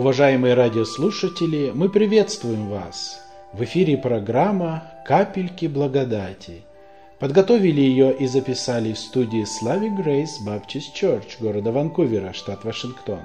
Уважаемые 0.00 0.54
радиослушатели, 0.54 1.72
мы 1.74 1.90
приветствуем 1.90 2.70
вас. 2.70 3.20
В 3.52 3.62
эфире 3.64 3.98
программа 3.98 4.82
«Капельки 5.04 5.66
благодати». 5.66 6.62
Подготовили 7.18 7.82
ее 7.82 8.16
и 8.16 8.26
записали 8.26 8.94
в 8.94 8.98
студии 8.98 9.44
Slavic 9.44 10.02
Grace 10.02 10.40
Baptist 10.42 10.94
Church 10.98 11.36
города 11.38 11.70
Ванкувера, 11.70 12.32
штат 12.32 12.64
Вашингтон. 12.64 13.20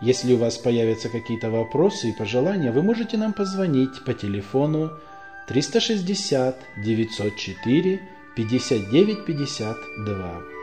Если 0.00 0.32
у 0.32 0.38
вас 0.38 0.56
появятся 0.56 1.10
какие-то 1.10 1.50
вопросы 1.50 2.08
и 2.08 2.16
пожелания, 2.16 2.72
вы 2.72 2.82
можете 2.82 3.18
нам 3.18 3.34
позвонить 3.34 4.02
по 4.06 4.14
телефону 4.14 4.92
360 5.48 6.56
904 6.82 8.00
59 8.34 9.26
52. 9.26 10.55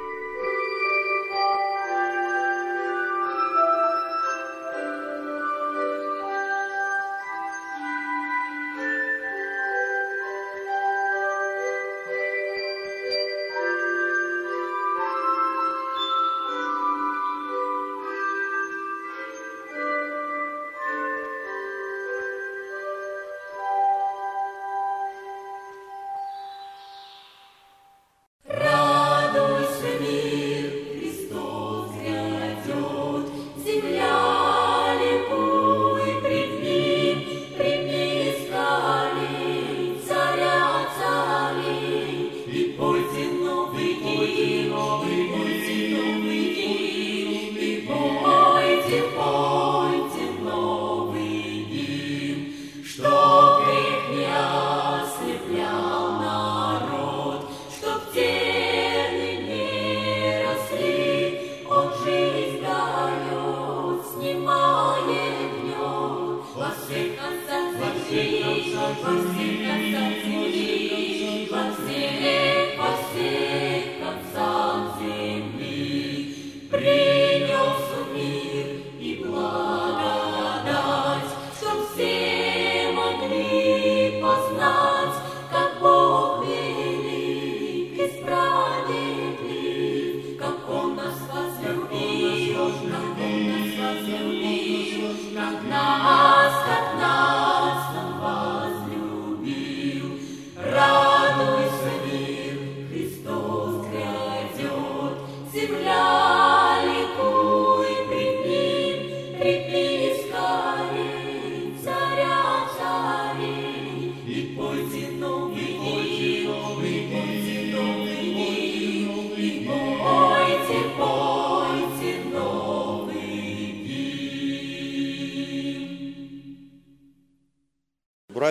Deus, 68.13 68.75
for 69.01 69.11
me. 69.33 69.82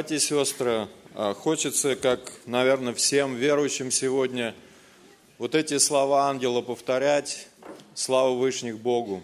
Братья 0.03 0.17
и 0.17 0.19
сестры, 0.19 0.89
а, 1.15 1.33
хочется, 1.33 1.95
как, 1.95 2.33
наверное, 2.45 2.93
всем 2.93 3.37
верующим 3.37 3.93
сегодня, 3.93 4.53
вот 5.39 5.55
эти 5.55 5.79
слова 5.79 6.29
ангела 6.29 6.61
повторять, 6.61 7.47
славу 7.95 8.35
Вышних 8.35 8.79
Богу, 8.79 9.23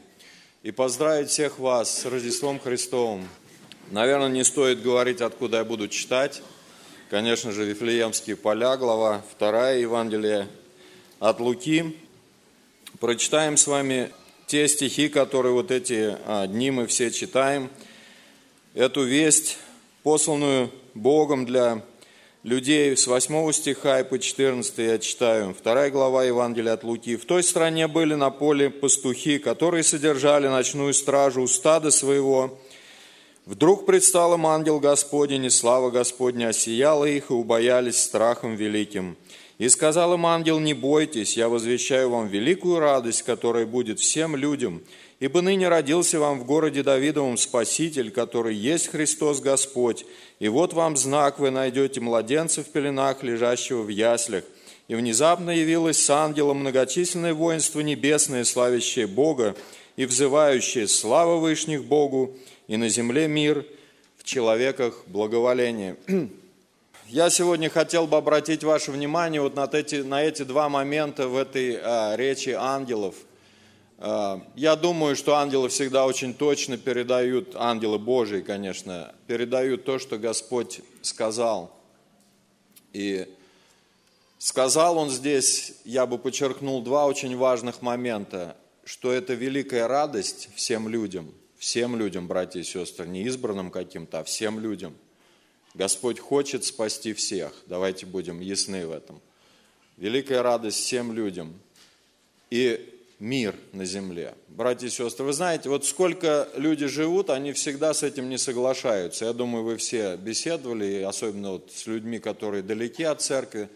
и 0.62 0.71
поздравить 0.71 1.31
всех 1.31 1.59
вас 1.59 2.03
с 2.03 2.05
Рождеством 2.05 2.61
Христовым. 2.61 3.28
Наверное, 3.91 4.28
не 4.28 4.44
стоит 4.44 4.81
говорить, 4.81 5.21
откуда 5.21 5.56
я 5.56 5.65
буду 5.65 5.88
читать. 5.88 6.43
Конечно 7.11 7.50
же, 7.50 7.65
Вифлеемские 7.65 8.37
поля, 8.37 8.77
глава 8.77 9.25
2 9.41 9.71
Евангелия 9.71 10.47
от 11.19 11.41
Луки. 11.41 11.99
Прочитаем 13.00 13.56
с 13.56 13.67
вами 13.67 14.12
те 14.47 14.69
стихи, 14.69 15.09
которые 15.09 15.55
вот 15.55 15.72
эти 15.72 16.17
а, 16.25 16.47
дни 16.47 16.71
мы 16.71 16.87
все 16.87 17.11
читаем. 17.11 17.69
Эту 18.75 19.03
весть 19.03 19.59
посланную 20.03 20.70
Богом 20.94 21.44
для 21.44 21.82
людей 22.42 22.97
с 22.97 23.06
8 23.06 23.53
стиха 23.53 24.00
и 24.00 24.04
по 24.04 24.19
14 24.19 24.78
я 24.78 24.98
читаю. 24.98 25.54
Вторая 25.59 25.91
глава 25.91 26.25
Евангелия 26.25 26.75
от 26.75 26.84
Луки. 26.84 27.16
«В 27.16 27.25
той 27.25 27.42
стране 27.42 27.88
были 27.88 28.14
на 28.14 28.31
поле 28.31 28.70
пастухи, 28.70 29.38
которые 29.38 29.82
содержали 29.82 30.47
ночную 30.47 30.94
стражу 30.94 31.42
у 31.42 31.47
стада 31.47 31.91
своего. 31.91 32.58
Вдруг 33.44 33.87
предстал 33.87 34.34
им 34.34 34.47
ангел 34.47 34.78
Господень, 34.78 35.47
и 35.47 35.50
слава 35.50 35.91
Господня 35.91 36.48
осияла 36.48 37.06
их, 37.06 37.31
и 37.31 37.34
убоялись 37.34 38.03
страхом 38.03 38.56
великим. 38.56 39.16
И 39.58 39.69
сказал 39.69 40.14
им 40.14 40.25
ангел, 40.26 40.60
не 40.60 40.75
бойтесь, 40.75 41.37
я 41.37 41.48
возвещаю 41.48 42.10
вам 42.10 42.28
великую 42.28 42.78
радость, 42.78 43.22
которая 43.22 43.66
будет 43.66 43.98
всем 43.98 44.37
людям, 44.37 44.82
Ибо 45.21 45.41
ныне 45.41 45.69
родился 45.69 46.21
вам 46.21 46.39
в 46.39 46.45
городе 46.45 46.84
Давидовом 46.84 47.39
Спаситель, 47.39 48.12
который 48.12 48.55
есть 48.55 48.87
Христос 48.87 49.41
Господь. 49.41 50.06
И 50.39 50.47
вот 50.47 50.75
вам 50.75 50.97
знак, 50.97 51.41
вы 51.41 51.51
найдете 51.51 52.01
младенца 52.01 52.62
в 52.62 52.69
пеленах, 52.69 53.25
лежащего 53.25 53.83
в 53.83 53.89
яслях. 53.89 54.45
И 54.87 54.95
внезапно 54.95 55.51
явилось 55.51 56.01
с 56.01 56.09
ангелом 56.09 56.59
многочисленное 56.59 57.34
воинство 57.34 57.81
небесное, 57.81 58.45
славящее 58.45 59.09
Бога 59.09 59.56
и 59.97 60.06
взывающее 60.06 60.87
слава 60.87 61.39
Вышних 61.39 61.85
Богу, 61.85 62.37
и 62.69 62.77
на 62.77 62.89
земле 62.89 63.27
мир, 63.27 63.67
в 64.19 64.25
человеках 64.25 65.03
благоволение. 65.06 65.97
Я 67.09 67.29
сегодня 67.31 67.71
хотел 67.71 68.06
бы 68.06 68.17
обратить 68.17 68.62
ваше 68.62 68.93
внимание 68.93 69.41
вот 69.41 69.56
на 69.56 69.69
эти, 69.73 69.97
на 69.97 70.23
эти 70.23 70.43
два 70.43 70.69
момента 70.69 71.27
в 71.27 71.37
этой 71.37 71.79
а, 71.83 72.15
речи 72.15 72.50
ангелов– 72.50 73.17
я 74.00 74.76
думаю, 74.81 75.16
что 75.16 75.34
ангелы 75.34 75.69
всегда 75.69 76.06
очень 76.06 76.32
точно 76.32 76.78
передают, 76.78 77.56
ангелы 77.56 77.98
Божии, 77.98 78.41
конечно, 78.41 79.12
передают 79.26 79.84
то, 79.84 79.98
что 79.98 80.19
Господь 80.19 80.81
сказал. 81.02 81.76
И 82.93 83.26
сказал 84.38 84.99
он 84.99 85.11
здесь, 85.11 85.75
я 85.84 86.06
бы 86.06 86.17
подчеркнул 86.17 86.81
два 86.82 87.06
очень 87.06 87.37
важных 87.37 87.82
момента, 87.82 88.56
что 88.84 89.11
это 89.11 89.34
великая 89.34 89.88
радость 89.88 90.49
всем 90.55 90.88
людям, 90.88 91.34
всем 91.56 91.96
людям, 91.96 92.28
братья 92.28 92.61
и 92.61 92.64
сестры, 92.64 93.08
не 93.08 93.25
избранным 93.25 93.73
каким-то, 93.73 94.20
а 94.20 94.25
всем 94.25 94.61
людям. 94.61 94.94
Господь 95.75 96.20
хочет 96.20 96.64
спасти 96.64 97.12
всех, 97.14 97.52
давайте 97.67 98.06
будем 98.06 98.40
ясны 98.40 98.87
в 98.87 98.93
этом. 98.93 99.20
Великая 99.96 100.43
радость 100.43 100.78
всем 100.78 101.12
людям. 101.12 101.58
И 102.50 102.98
мир 103.19 103.55
на 103.73 103.85
земле. 103.85 104.35
Братья 104.49 104.87
и 104.87 104.91
сестры, 104.91 105.25
вы 105.26 105.32
знаете, 105.32 105.69
вот 105.69 105.85
сколько 105.85 106.49
люди 106.56 106.87
живут, 106.87 107.31
они 107.31 107.53
всегда 107.53 107.94
с 107.94 108.03
этим 108.03 108.29
не 108.29 108.38
соглашаются. 108.38 109.25
Я 109.25 109.32
думаю, 109.32 109.65
вы 109.65 109.76
все 109.76 110.17
беседовали, 110.17 111.03
особенно 111.03 111.53
вот 111.53 111.70
с 111.75 111.87
людьми, 111.87 112.19
которые 112.19 112.62
далеки 112.62 113.05
от 113.05 113.20
церкви. 113.20 113.69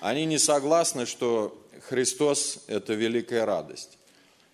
Они 0.00 0.24
не 0.24 0.38
согласны, 0.38 1.06
что 1.06 1.58
Христос– 1.88 2.60
это 2.66 2.94
великая 2.94 3.44
радость. 3.44 3.98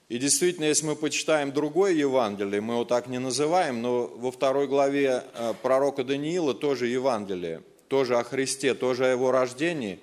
И 0.09 0.19
действительно, 0.19 0.65
если 0.65 0.87
мы 0.87 0.97
почитаем 0.97 1.53
другое 1.53 1.93
Евангелие, 1.93 2.63
мы 2.63 2.75
его 2.75 2.85
так 2.85 3.09
не 3.09 3.19
называем, 3.19 3.83
но 3.83 4.07
во 4.07 4.33
второй 4.33 4.67
главе 4.67 5.23
э, 5.35 5.53
пророка 5.63 6.03
Даниила 6.03 6.55
тоже 6.55 6.87
Евангелие, 6.87 7.63
тоже 7.89 8.17
о 8.17 8.25
Христе, 8.25 8.75
тоже 8.75 9.07
о 9.07 9.11
его 9.11 9.31
рождении, 9.31 10.01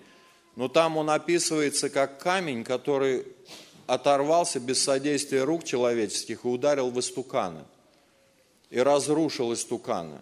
но 0.55 0.67
там 0.67 0.97
он 0.97 1.09
описывается 1.09 1.89
как 1.89 2.19
камень, 2.21 2.63
который 2.63 3.25
оторвался 3.87 4.59
без 4.59 4.81
содействия 4.83 5.43
рук 5.43 5.63
человеческих 5.63 6.45
и 6.45 6.47
ударил 6.47 6.89
в 6.91 6.99
истуканы. 6.99 7.63
и 8.71 8.79
разрушил 8.79 9.53
истукана. 9.53 10.21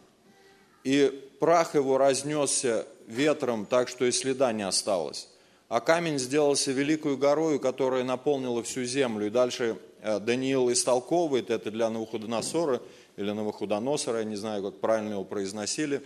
И 0.83 1.29
прах 1.39 1.75
его 1.75 1.97
разнесся 1.97 2.85
ветром 3.07 3.65
так, 3.65 3.87
что 3.87 4.05
и 4.05 4.11
следа 4.11 4.51
не 4.51 4.63
осталось. 4.63 5.29
А 5.69 5.79
камень 5.79 6.19
сделался 6.19 6.71
великою 6.71 7.17
горою, 7.17 7.59
которая 7.59 8.03
наполнила 8.03 8.61
всю 8.61 8.83
землю. 8.83 9.27
И 9.27 9.29
дальше 9.29 9.77
э, 10.01 10.19
Даниил 10.19 10.71
истолковывает 10.71 11.49
это 11.49 11.71
для 11.71 11.89
Навуходоносора, 11.89 12.81
или 13.15 13.31
Навуходоносора, 13.31 14.19
я 14.19 14.23
не 14.25 14.35
знаю, 14.35 14.61
как 14.63 14.79
правильно 14.79 15.13
его 15.13 15.23
произносили, 15.23 16.03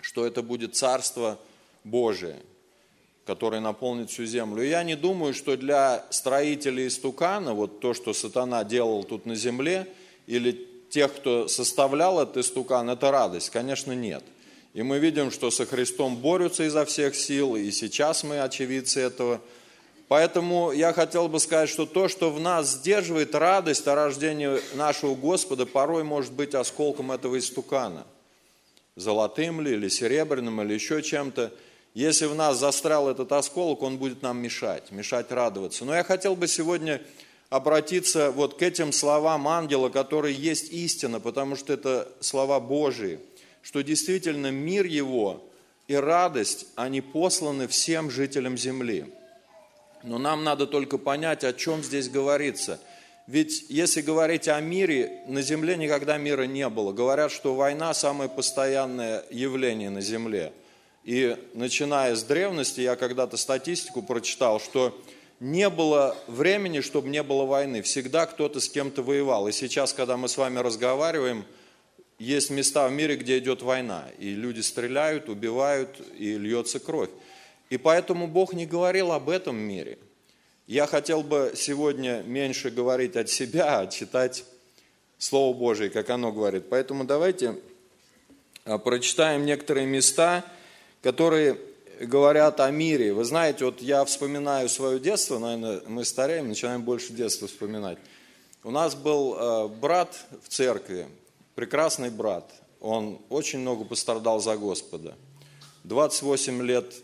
что 0.00 0.26
это 0.26 0.42
будет 0.42 0.74
царство 0.74 1.38
Божие, 1.84 2.40
которое 3.26 3.60
наполнит 3.60 4.10
всю 4.10 4.24
землю. 4.24 4.62
Я 4.62 4.82
не 4.82 4.96
думаю, 4.96 5.34
что 5.34 5.56
для 5.56 6.04
строителей 6.10 6.88
истукана, 6.88 7.54
вот 7.54 7.80
то, 7.80 7.94
что 7.94 8.12
сатана 8.12 8.64
делал 8.64 9.04
тут 9.04 9.26
на 9.26 9.34
земле, 9.34 9.86
или 10.26 10.68
тех, 10.90 11.14
кто 11.14 11.48
составлял 11.48 12.20
этот 12.20 12.38
истукан, 12.38 12.90
это 12.90 13.10
радость. 13.10 13.50
Конечно, 13.50 13.92
нет. 13.92 14.22
И 14.74 14.82
мы 14.82 14.98
видим, 14.98 15.30
что 15.30 15.50
со 15.50 15.66
Христом 15.66 16.16
борются 16.16 16.64
изо 16.64 16.84
всех 16.84 17.14
сил, 17.14 17.56
и 17.56 17.70
сейчас 17.70 18.24
мы 18.24 18.40
очевидцы 18.40 19.00
этого. 19.00 19.40
Поэтому 20.08 20.72
я 20.72 20.92
хотел 20.92 21.28
бы 21.28 21.40
сказать, 21.40 21.68
что 21.68 21.86
то, 21.86 22.08
что 22.08 22.30
в 22.30 22.40
нас 22.40 22.72
сдерживает 22.72 23.34
радость 23.34 23.86
о 23.86 23.94
рождении 23.94 24.60
нашего 24.76 25.14
Господа, 25.14 25.64
порой 25.64 26.04
может 26.04 26.32
быть 26.32 26.54
осколком 26.54 27.12
этого 27.12 27.38
истукана. 27.38 28.06
Золотым 28.96 29.60
ли, 29.62 29.72
или 29.72 29.88
серебряным, 29.88 30.60
или 30.60 30.74
еще 30.74 31.02
чем-то. 31.02 31.52
Если 31.94 32.26
в 32.26 32.34
нас 32.34 32.58
застрял 32.58 33.08
этот 33.08 33.32
осколок, 33.32 33.82
он 33.82 33.98
будет 33.98 34.22
нам 34.22 34.38
мешать, 34.38 34.90
мешать 34.90 35.30
радоваться. 35.30 35.84
Но 35.84 35.94
я 35.94 36.04
хотел 36.04 36.36
бы 36.36 36.48
сегодня 36.48 37.02
обратиться 37.50 38.30
вот 38.30 38.58
к 38.58 38.62
этим 38.62 38.92
словам 38.92 39.46
ангела, 39.46 39.90
которые 39.90 40.34
есть 40.34 40.72
истина, 40.72 41.20
потому 41.20 41.56
что 41.56 41.72
это 41.72 42.08
слова 42.20 42.60
Божии– 42.60 43.18
что 43.62 43.82
действительно 43.82 44.50
мир 44.50 44.84
его 44.84 45.42
и 45.86 45.94
радость, 45.94 46.66
они 46.74 47.00
посланы 47.00 47.68
всем 47.68 48.10
жителям 48.10 48.58
земли. 48.58 49.06
Но 50.02 50.18
нам 50.18 50.42
надо 50.44 50.66
только 50.66 50.98
понять, 50.98 51.44
о 51.44 51.52
чем 51.52 51.82
здесь 51.82 52.08
говорится. 52.08 52.80
Ведь 53.28 53.66
если 53.68 54.00
говорить 54.00 54.48
о 54.48 54.60
мире, 54.60 55.22
на 55.28 55.42
земле 55.42 55.76
никогда 55.76 56.18
мира 56.18 56.42
не 56.42 56.68
было. 56.68 56.92
Говорят, 56.92 57.30
что 57.30 57.54
война 57.54 57.94
самое 57.94 58.28
постоянное 58.28 59.24
явление 59.30 59.90
на 59.90 60.00
земле. 60.00 60.52
И 61.04 61.36
начиная 61.54 62.14
с 62.14 62.22
древности, 62.22 62.80
я 62.80 62.96
когда-то 62.96 63.36
статистику 63.36 64.02
прочитал, 64.02 64.60
что 64.60 64.98
не 65.40 65.68
было 65.68 66.16
времени, 66.28 66.80
чтобы 66.80 67.08
не 67.08 67.22
было 67.22 67.44
войны. 67.44 67.82
Всегда 67.82 68.26
кто-то 68.26 68.60
с 68.60 68.68
кем-то 68.68 69.02
воевал. 69.02 69.48
И 69.48 69.52
сейчас, 69.52 69.92
когда 69.92 70.16
мы 70.16 70.28
с 70.28 70.36
вами 70.36 70.58
разговариваем– 70.58 71.44
есть 72.22 72.50
места 72.50 72.86
в 72.86 72.92
мире, 72.92 73.16
где 73.16 73.38
идет 73.38 73.62
война, 73.62 74.04
и 74.16 74.30
люди 74.34 74.60
стреляют, 74.60 75.28
убивают, 75.28 76.00
и 76.16 76.38
льется 76.38 76.78
кровь. 76.78 77.10
И 77.68 77.78
поэтому 77.78 78.28
Бог 78.28 78.52
не 78.52 78.64
говорил 78.64 79.10
об 79.10 79.28
этом 79.28 79.56
мире. 79.56 79.98
Я 80.68 80.86
хотел 80.86 81.24
бы 81.24 81.54
сегодня 81.56 82.22
меньше 82.22 82.70
говорить 82.70 83.16
от 83.16 83.28
себя, 83.28 83.80
а 83.80 83.88
читать 83.88 84.44
Слово 85.18 85.52
Божие, 85.56 85.90
как 85.90 86.10
оно 86.10 86.30
говорит. 86.30 86.66
Поэтому 86.70 87.02
давайте 87.02 87.58
а, 88.64 88.78
прочитаем 88.78 89.44
некоторые 89.44 89.86
места, 89.86 90.44
которые 91.02 91.58
говорят 92.00 92.60
о 92.60 92.70
мире. 92.70 93.12
Вы 93.12 93.24
знаете, 93.24 93.64
вот 93.64 93.82
я 93.82 94.04
вспоминаю 94.04 94.68
свое 94.68 94.98
детство, 94.98 95.38
наверное, 95.38 95.82
мы 95.86 96.04
стареем, 96.04 96.48
начинаем 96.48 96.82
больше 96.82 97.12
детства 97.12 97.46
вспоминать. 97.48 97.98
У 98.64 98.70
нас 98.70 98.94
был 98.94 99.36
а, 99.36 99.68
брат 99.68 100.24
в 100.44 100.48
церкви, 100.48 101.06
прекрасный 101.54 102.10
брат, 102.10 102.50
он 102.80 103.20
очень 103.28 103.60
много 103.60 103.84
пострадал 103.84 104.40
за 104.40 104.56
Господа. 104.56 105.14
28 105.84 106.62
лет 106.62 106.94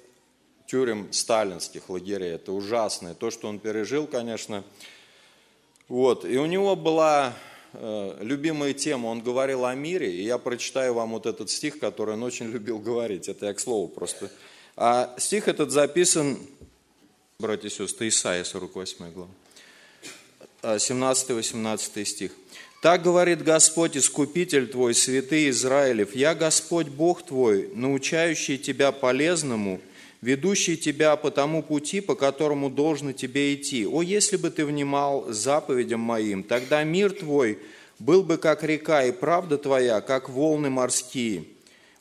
тюрем 0.67 1.13
сталинских 1.13 1.89
лагерей, 1.89 2.35
это 2.35 2.53
ужасное, 2.53 3.15
то, 3.15 3.31
что 3.31 3.49
он 3.49 3.59
пережил, 3.59 4.07
конечно. 4.07 4.63
Вот. 5.89 6.25
И 6.25 6.37
у 6.39 6.47
него 6.47 6.77
была 6.77 7.33
э, 7.81 8.17
любимая 8.21 8.73
тема, 8.75 9.07
он 9.07 9.21
говорил 9.21 9.65
о 9.65 9.75
мире, 9.75 10.13
и 10.13 10.23
я 10.23 10.39
прочитаю 10.39 10.95
вам 10.95 11.13
вот 11.13 11.27
этот 11.27 11.51
стих, 11.51 11.79
который 11.79 12.15
он 12.15 12.23
очень 12.23 12.47
любил 12.53 12.79
говорить, 12.79 13.29
это 13.29 13.47
я 13.47 13.55
к 13.55 13.61
слову 13.61 13.89
просто. 13.89 14.31
А 14.77 15.15
стих 15.19 15.49
этот 15.49 15.71
записан, 15.71 16.39
братья 17.39 17.69
и 17.69 17.71
сестры, 17.71 18.09
Исаия, 18.09 18.45
48 18.45 19.13
глава, 19.13 19.31
17-18 20.63 21.91
э, 21.95 22.05
стих. 22.05 22.33
Так 22.81 23.03
говорит 23.03 23.43
Господь, 23.43 23.97
Искупитель 23.97 24.69
твой, 24.69 24.95
святый 24.95 25.51
Израилев, 25.51 26.15
«Я 26.15 26.35
Господь 26.35 26.87
Бог 26.87 27.27
твой, 27.27 27.71
научающий 27.75 28.57
тебя 28.57 28.93
полезному, 28.93 29.81
ведущий 30.21 30.77
тебя 30.77 31.17
по 31.17 31.31
тому 31.31 31.63
пути, 31.63 32.01
по 32.01 32.15
которому 32.15 32.71
должно 32.71 33.13
тебе 33.13 33.55
идти. 33.55 33.87
О, 33.87 34.03
если 34.03 34.37
бы 34.37 34.51
ты 34.51 34.65
внимал 34.65 35.27
заповедям 35.29 36.01
моим, 36.01 36.43
тогда 36.43 36.85
мир 36.85 37.13
твой 37.13 37.59
был 37.99 38.23
бы 38.23 38.37
как 38.37 38.63
река, 38.63 39.05
и 39.05 39.13
правда 39.13 39.59
твоя, 39.59 40.01
как 40.01 40.29
волны 40.29 40.71
морские. 40.71 41.45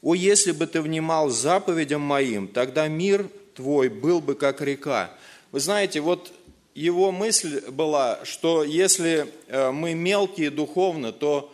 О, 0.01 0.13
если 0.13 0.51
бы 0.51 0.67
ты 0.67 0.81
внимал 0.81 1.29
заповедям 1.29 2.01
моим, 2.01 2.47
тогда 2.47 2.87
мир 2.87 3.29
твой 3.55 3.89
был 3.89 4.21
бы 4.21 4.35
как 4.35 4.61
река». 4.61 5.11
Вы 5.51 5.61
знаете, 5.61 6.01
вот 6.01 6.33
его 6.75 7.11
мысль 7.11 7.61
была, 7.71 8.19
что 8.23 8.63
если 8.63 9.27
э, 9.47 9.71
мы 9.71 9.93
мелкие 9.93 10.51
духовно, 10.51 11.11
то 11.11 11.51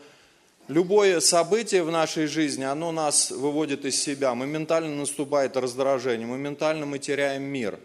любое 0.68 1.20
событие 1.20 1.84
в 1.84 1.92
нашей 1.92 2.28
жизни, 2.28 2.64
оно 2.64 2.92
нас 2.92 3.32
выводит 3.32 3.86
из 3.86 4.02
себя, 4.02 4.36
моментально 4.36 4.96
наступает 4.96 5.58
раздражение, 5.58 6.28
моментально 6.28 6.86
мы 6.86 7.00
теряем 7.00 7.44
мир. 7.44 7.80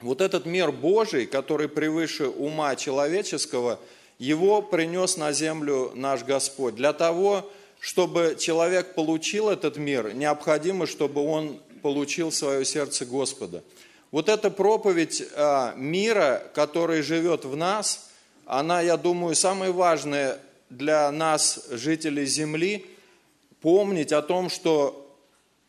Вот 0.00 0.20
этот 0.20 0.46
мир 0.46 0.72
Божий, 0.72 1.26
который 1.26 1.68
превыше 1.68 2.26
ума 2.28 2.74
человеческого, 2.76 3.78
его 4.18 4.62
принес 4.62 5.16
на 5.16 5.32
землю 5.32 5.92
наш 5.94 6.24
Господь. 6.24 6.74
Для 6.74 6.92
того, 6.92 7.50
чтобы 7.78 8.36
человек 8.38 8.94
получил 8.94 9.48
этот 9.48 9.76
мир, 9.76 10.14
необходимо, 10.14 10.86
чтобы 10.86 11.24
он 11.24 11.60
получил 11.82 12.32
свое 12.32 12.64
сердце 12.64 13.06
Господа– 13.06 13.62
вот 14.12 14.28
эта 14.28 14.50
проповедь 14.50 15.24
а, 15.34 15.74
мира, 15.74 16.42
который 16.54 17.00
живет 17.00 17.46
в 17.46 17.56
нас, 17.56 18.10
она, 18.44 18.82
я 18.82 18.98
думаю, 18.98 19.34
самая 19.34 19.72
важная 19.72 20.38
для 20.76 21.10
нас, 21.10 21.66
жителей 21.70 22.26
Земли, 22.26 22.86
помнить 23.60 24.12
о 24.12 24.22
том, 24.22 24.50
что 24.50 24.98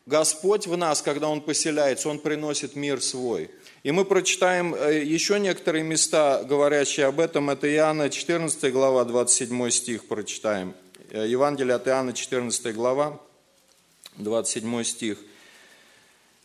Господь 0.06 0.66
в 0.66 0.76
нас, 0.76 1.02
когда 1.02 1.28
Он 1.28 1.40
поселяется, 1.40 2.08
Он 2.08 2.18
приносит 2.18 2.76
мир 2.76 3.00
свой. 3.00 3.50
И 3.82 3.90
мы 3.90 4.04
прочитаем 4.04 4.74
э, 4.74 5.02
еще 5.02 5.38
некоторые 5.38 5.84
места, 5.84 6.42
говорящие 6.44 7.06
об 7.06 7.20
этом. 7.20 7.50
Это 7.50 7.72
Иоанна 7.72 8.10
14 8.10 8.72
глава, 8.72 9.04
27 9.04 9.70
стих 9.70 10.06
прочитаем. 10.06 10.74
Э, 11.10 11.26
Евангелие 11.26 11.74
от 11.74 11.88
Иоанна 11.88 12.12
14 12.12 12.74
глава, 12.74 13.20
27 14.16 14.84
стих– 14.84 15.18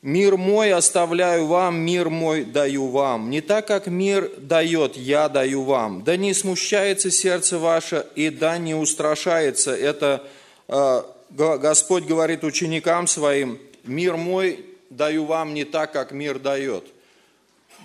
Мир 0.02 0.38
мой 0.38 0.72
оставляю 0.72 1.48
вам, 1.48 1.78
мир 1.80 2.10
мой 2.10 2.46
даю 2.46 2.88
вам. 2.88 3.30
Не 3.30 3.42
так, 3.42 3.68
как 3.68 3.88
мир 3.88 4.32
дает, 4.38 4.96
я 4.96 5.28
даю 5.28 5.64
вам. 5.64 6.04
Да 6.06 6.16
не 6.16 6.34
смущается 6.34 7.12
сердце 7.12 7.58
ваше, 7.58 8.06
и 8.16 8.30
да 8.30 8.58
не 8.58 8.76
устрашается. 8.76 9.76
Это 9.76 10.26
э, 10.70 11.04
Господь 11.32 12.06
говорит 12.06 12.46
ученикам 12.46 13.08
своим, 13.08 13.60
мир 13.84 14.16
мой 14.16 14.66
даю 14.90 15.26
вам 15.26 15.54
не 15.54 15.66
так, 15.66 15.92
как 15.92 16.14
мир 16.14 16.40
дает. 16.40 16.86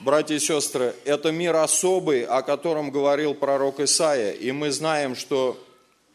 Братья 0.02 0.36
и 0.36 0.38
сестры, 0.38 0.94
это 1.04 1.32
мир 1.32 1.56
особый, 1.56 2.24
о 2.24 2.42
котором 2.42 2.90
говорил 2.92 3.34
пророк 3.34 3.80
Исаия. 3.80 4.32
И 4.32 4.52
мы 4.52 4.70
знаем, 4.70 5.16
что 5.16 5.60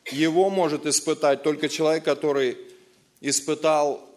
его 0.06 0.50
может 0.50 0.86
испытать 0.86 1.44
только 1.44 1.68
человек, 1.68 2.06
который 2.06 2.58
испытал 3.20 4.09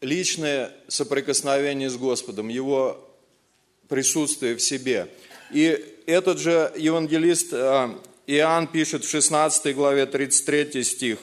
личное 0.00 0.72
соприкосновение 0.88 1.90
с 1.90 1.96
Господом, 1.96 2.48
его 2.48 3.04
присутствие 3.88 4.56
в 4.56 4.62
себе. 4.62 5.08
И 5.52 5.94
этот 6.06 6.38
же 6.38 6.72
евангелист 6.76 7.48
э, 7.52 7.94
Иоанн 8.26 8.66
пишет 8.66 9.04
в 9.04 9.10
16 9.10 9.74
главе 9.74 10.06
33 10.06 10.84
стих. 10.84 11.18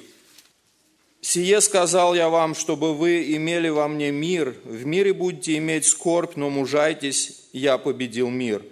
«Сие 1.22 1.62
сказал 1.62 2.16
я 2.16 2.30
вам, 2.30 2.54
чтобы 2.54 2.94
вы 2.96 3.36
имели 3.36 3.70
во 3.70 3.88
мне 3.88 4.12
мир. 4.12 4.56
В 4.64 4.86
мире 4.86 5.14
будете 5.14 5.58
иметь 5.58 5.86
скорбь, 5.86 6.36
но 6.36 6.50
мужайтесь, 6.50 7.48
я 7.54 7.78
победил 7.78 8.30
мир». 8.30 8.64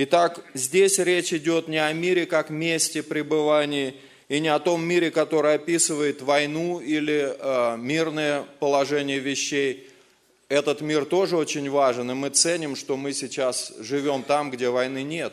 Итак, 0.00 0.44
здесь 0.54 1.00
речь 1.00 1.32
идет 1.32 1.66
не 1.66 1.84
о 1.84 1.92
мире 1.92 2.26
как 2.26 2.50
месте 2.50 3.02
пребывания, 3.02 3.94
и 4.28 4.40
не 4.40 4.48
о 4.48 4.58
том 4.58 4.84
мире, 4.84 5.10
который 5.10 5.54
описывает 5.54 6.20
войну 6.20 6.80
или 6.80 7.34
э, 7.38 7.76
мирное 7.78 8.44
положение 8.60 9.18
вещей. 9.18 9.88
Этот 10.48 10.80
мир 10.80 11.04
тоже 11.04 11.36
очень 11.36 11.68
важен, 11.70 12.10
и 12.10 12.14
мы 12.14 12.30
ценим, 12.30 12.76
что 12.76 12.96
мы 12.96 13.12
сейчас 13.12 13.72
живем 13.78 14.22
там, 14.22 14.50
где 14.50 14.68
войны 14.68 15.02
нет. 15.02 15.32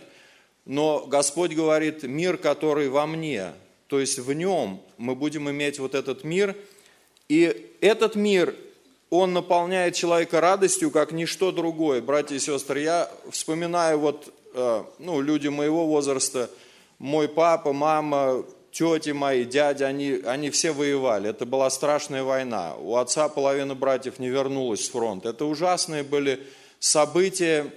Но 0.66 1.06
Господь 1.08 1.54
говорит, 1.54 2.04
мир, 2.04 2.38
который 2.38 2.90
во 2.90 3.06
мне, 3.06 3.54
то 3.88 4.00
есть 4.00 4.18
в 4.18 4.34
нем 4.34 4.82
мы 4.98 5.16
будем 5.16 5.50
иметь 5.50 5.78
вот 5.78 5.94
этот 5.94 6.24
мир. 6.24 6.56
И 7.28 7.72
этот 7.82 8.16
мир, 8.16 8.56
он 9.10 9.34
наполняет 9.34 9.96
человека 9.96 10.42
радостью, 10.42 10.90
как 10.90 11.12
ничто 11.12 11.52
другое. 11.52 12.02
Братья 12.02 12.36
и 12.36 12.40
сестры, 12.40 12.82
я 12.82 13.12
вспоминаю 13.30 14.00
вот, 14.00 14.34
э, 14.54 14.84
ну, 15.00 15.22
люди 15.22 15.50
моего 15.50 15.86
возраста, 15.86 16.50
мой 16.98 17.28
папа, 17.28 17.74
мама, 17.74 18.46
тети 18.76 19.12
мои, 19.12 19.46
дядя, 19.46 19.88
они, 19.88 20.20
они 20.26 20.50
все 20.50 20.74
воевали. 20.74 21.30
Это 21.30 21.46
была 21.46 21.70
страшная 21.70 22.24
война. 22.24 22.76
У 22.76 22.98
отца 22.98 23.30
половина 23.30 23.74
братьев 23.74 24.20
не 24.20 24.28
вернулась 24.28 24.86
с 24.86 24.90
фронта. 24.90 25.30
Это 25.30 25.46
ужасные 25.46 26.04
были 26.04 26.46
события. 26.80 27.72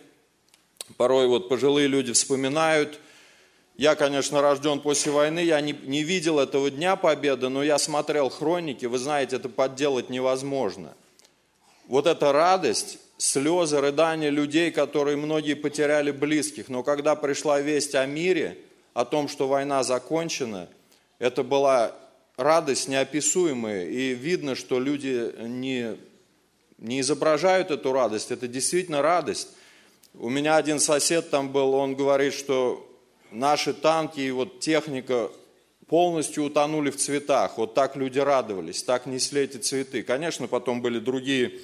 Порой 0.96 1.28
вот 1.28 1.48
пожилые 1.48 1.86
люди 1.86 2.12
вспоминают. 2.12 2.98
Я, 3.76 3.94
конечно, 3.94 4.42
рожден 4.42 4.80
после 4.80 5.12
войны, 5.12 5.38
я 5.38 5.60
не, 5.60 5.72
не 5.84 6.02
видел 6.02 6.40
этого 6.40 6.68
Дня 6.68 6.96
Победы, 6.96 7.48
но 7.48 7.62
я 7.62 7.78
смотрел 7.78 8.28
хроники. 8.28 8.86
Вы 8.86 8.98
знаете, 8.98 9.36
это 9.36 9.48
подделать 9.48 10.10
невозможно. 10.10 10.94
Вот 11.86 12.08
эта 12.08 12.32
радость, 12.32 12.98
слезы, 13.18 13.80
рыдания 13.80 14.30
людей, 14.30 14.72
которые 14.72 15.16
многие 15.16 15.54
потеряли 15.54 16.10
близких. 16.10 16.68
Но 16.68 16.82
когда 16.82 17.14
пришла 17.14 17.60
весть 17.60 17.94
о 17.94 18.04
мире, 18.04 18.58
о 18.94 19.04
том, 19.04 19.28
что 19.28 19.46
война 19.46 19.84
закончена– 19.84 20.68
это 21.18 21.42
была 21.42 21.92
радость 22.36 22.88
неописуемая, 22.88 23.86
и 23.86 24.14
видно, 24.14 24.54
что 24.54 24.78
люди 24.78 25.34
не, 25.40 25.96
не 26.78 27.00
изображают 27.00 27.70
эту 27.70 27.92
радость, 27.92 28.30
это 28.30 28.46
действительно 28.46 29.02
радость. 29.02 29.48
У 30.14 30.30
меня 30.30 30.56
один 30.56 30.78
сосед 30.78 31.30
там 31.30 31.50
был, 31.50 31.74
он 31.74 31.94
говорит, 31.94 32.32
что 32.32 32.88
наши 33.30 33.74
танки 33.74 34.20
и 34.20 34.30
вот 34.30 34.60
техника 34.60 35.30
полностью 35.88 36.44
утонули 36.44 36.90
в 36.90 36.96
цветах. 36.96 37.58
Вот 37.58 37.74
так 37.74 37.96
люди 37.96 38.18
радовались, 38.18 38.82
так 38.82 39.06
несли 39.06 39.42
эти 39.42 39.56
цветы. 39.56 40.02
Конечно, 40.02 40.46
потом 40.46 40.80
были 40.80 40.98
другие 40.98 41.60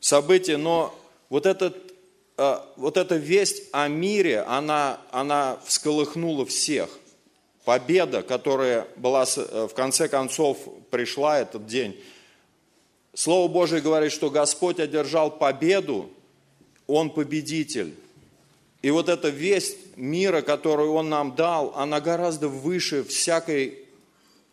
события, 0.00 0.58
но 0.58 0.94
вот, 1.30 1.46
этот, 1.46 1.94
э, 2.36 2.58
вот 2.76 2.96
эта 2.96 3.16
весть 3.16 3.62
о 3.72 3.88
мире, 3.88 4.40
она, 4.40 5.00
она 5.10 5.58
всколыхнула 5.64 6.44
всех– 6.44 6.90
победа, 7.66 8.22
которая 8.22 8.86
была 8.94 9.24
э, 9.24 9.66
в 9.68 9.74
конце 9.74 10.08
концов 10.08 10.56
пришла 10.90 11.40
этот 11.40 11.66
день. 11.66 12.00
Слово 13.12 13.48
Божие 13.48 13.82
говорит, 13.82 14.12
что 14.12 14.30
Господь 14.30 14.78
одержал 14.78 15.32
победу, 15.32 16.08
Он 16.86 17.10
победитель. 17.10 17.92
И 18.82 18.90
вот 18.92 19.08
эта 19.08 19.30
весть 19.30 19.96
мира, 19.96 20.42
которую 20.42 20.92
Он 20.92 21.08
нам 21.08 21.34
дал, 21.34 21.72
она 21.74 22.00
гораздо 22.00 22.48
выше 22.48 23.02
всякой 23.02 23.80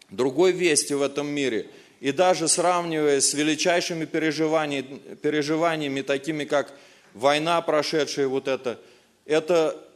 другой 0.10 0.52
вести 0.52 0.96
в 0.96 1.04
этом 1.04 1.28
мире. 1.28 1.68
И 2.00 2.12
даже 2.12 2.48
сравнивая 2.48 3.22
с 3.22 3.36
величайшими 3.36 4.06
переживаниями, 4.06 5.02
переживаниями 5.22 6.02
такими 6.02 6.46
как 6.46 6.74
война 7.14 7.62
прошедшая, 7.62 8.28
вот 8.28 8.48
это, 8.48 8.80
это 9.28 9.88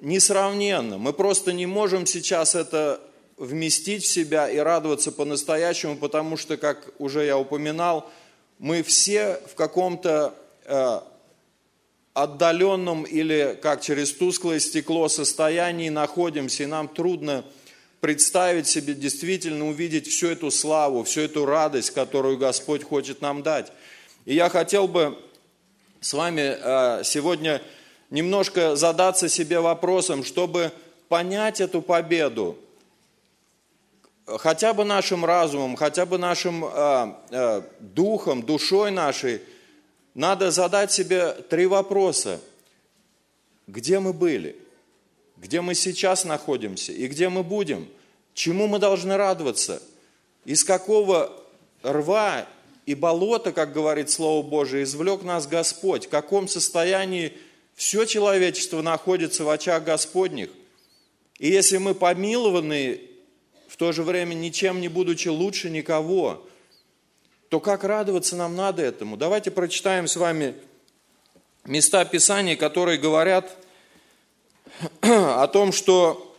несравненно. 0.00 0.98
Мы 0.98 1.12
просто 1.12 1.52
не 1.52 1.66
можем 1.66 2.06
сейчас 2.06 2.54
это 2.54 3.00
вместить 3.36 4.04
в 4.04 4.08
себя 4.08 4.48
и 4.50 4.58
радоваться 4.58 5.12
по-настоящему, 5.12 5.96
потому 5.96 6.36
что, 6.36 6.56
как 6.56 6.92
уже 6.98 7.24
я 7.24 7.38
упоминал, 7.38 8.10
мы 8.58 8.82
все 8.82 9.40
в 9.50 9.54
каком-то 9.54 10.34
э, 10.64 11.00
отдаленном 12.14 13.04
или 13.04 13.56
как 13.62 13.80
через 13.80 14.12
тусклое 14.12 14.58
стекло 14.58 15.08
состоянии 15.08 15.88
находимся, 15.88 16.64
и 16.64 16.66
нам 16.66 16.88
трудно 16.88 17.44
представить 18.00 18.66
себе, 18.66 18.94
действительно 18.94 19.68
увидеть 19.68 20.08
всю 20.08 20.28
эту 20.28 20.50
славу, 20.50 21.04
всю 21.04 21.22
эту 21.22 21.44
радость, 21.44 21.90
которую 21.90 22.38
Господь 22.38 22.82
хочет 22.82 23.20
нам 23.20 23.42
дать. 23.42 23.72
И 24.24 24.34
я 24.34 24.48
хотел 24.48 24.88
бы 24.88 25.16
с 26.00 26.12
вами 26.12 26.56
э, 26.58 27.04
сегодня 27.04 27.62
немножко 28.10 28.76
задаться 28.76 29.28
себе 29.28 29.60
вопросом, 29.60 30.24
чтобы 30.24 30.72
понять 31.08 31.60
эту 31.60 31.82
победу, 31.82 32.58
хотя 34.26 34.74
бы 34.74 34.84
нашим 34.84 35.24
разумом, 35.24 35.76
хотя 35.76 36.04
бы 36.04 36.18
нашим 36.18 36.64
э, 36.64 37.14
э, 37.30 37.62
духом, 37.80 38.42
душой 38.42 38.90
нашей, 38.90 39.40
надо 40.14 40.50
задать 40.50 40.92
себе 40.92 41.32
три 41.32 41.66
вопроса. 41.66 42.40
Где 43.66 44.00
мы 44.00 44.12
были? 44.12 44.56
Где 45.36 45.60
мы 45.60 45.74
сейчас 45.74 46.24
находимся? 46.24 46.92
И 46.92 47.06
где 47.06 47.28
мы 47.28 47.42
будем? 47.42 47.88
Чему 48.34 48.66
мы 48.66 48.78
должны 48.78 49.16
радоваться? 49.16 49.80
Из 50.44 50.64
какого 50.64 51.32
рва 51.82 52.46
и 52.86 52.94
болота, 52.94 53.52
как 53.52 53.72
говорит 53.72 54.10
Слово 54.10 54.42
Божие, 54.42 54.84
извлек 54.84 55.22
нас 55.22 55.46
Господь? 55.46 56.06
В 56.06 56.08
каком 56.08 56.48
состоянии 56.48 57.36
все 57.78 58.06
человечество 58.06 58.82
находится 58.82 59.44
в 59.44 59.50
очах 59.50 59.84
Господних. 59.84 60.50
И 61.38 61.48
если 61.48 61.76
мы 61.76 61.94
помилованы, 61.94 63.00
в 63.68 63.76
то 63.76 63.92
же 63.92 64.02
время 64.02 64.34
ничем 64.34 64.80
не 64.80 64.88
будучи 64.88 65.28
лучше 65.28 65.70
никого, 65.70 66.44
то 67.50 67.60
как 67.60 67.84
радоваться 67.84 68.34
нам 68.34 68.56
надо 68.56 68.82
этому? 68.82 69.16
Давайте 69.16 69.52
прочитаем 69.52 70.08
с 70.08 70.16
вами 70.16 70.56
места 71.66 72.04
Писания, 72.04 72.56
которые 72.56 72.98
говорят 72.98 73.56
о 75.00 75.46
том, 75.46 75.70
что 75.70 76.36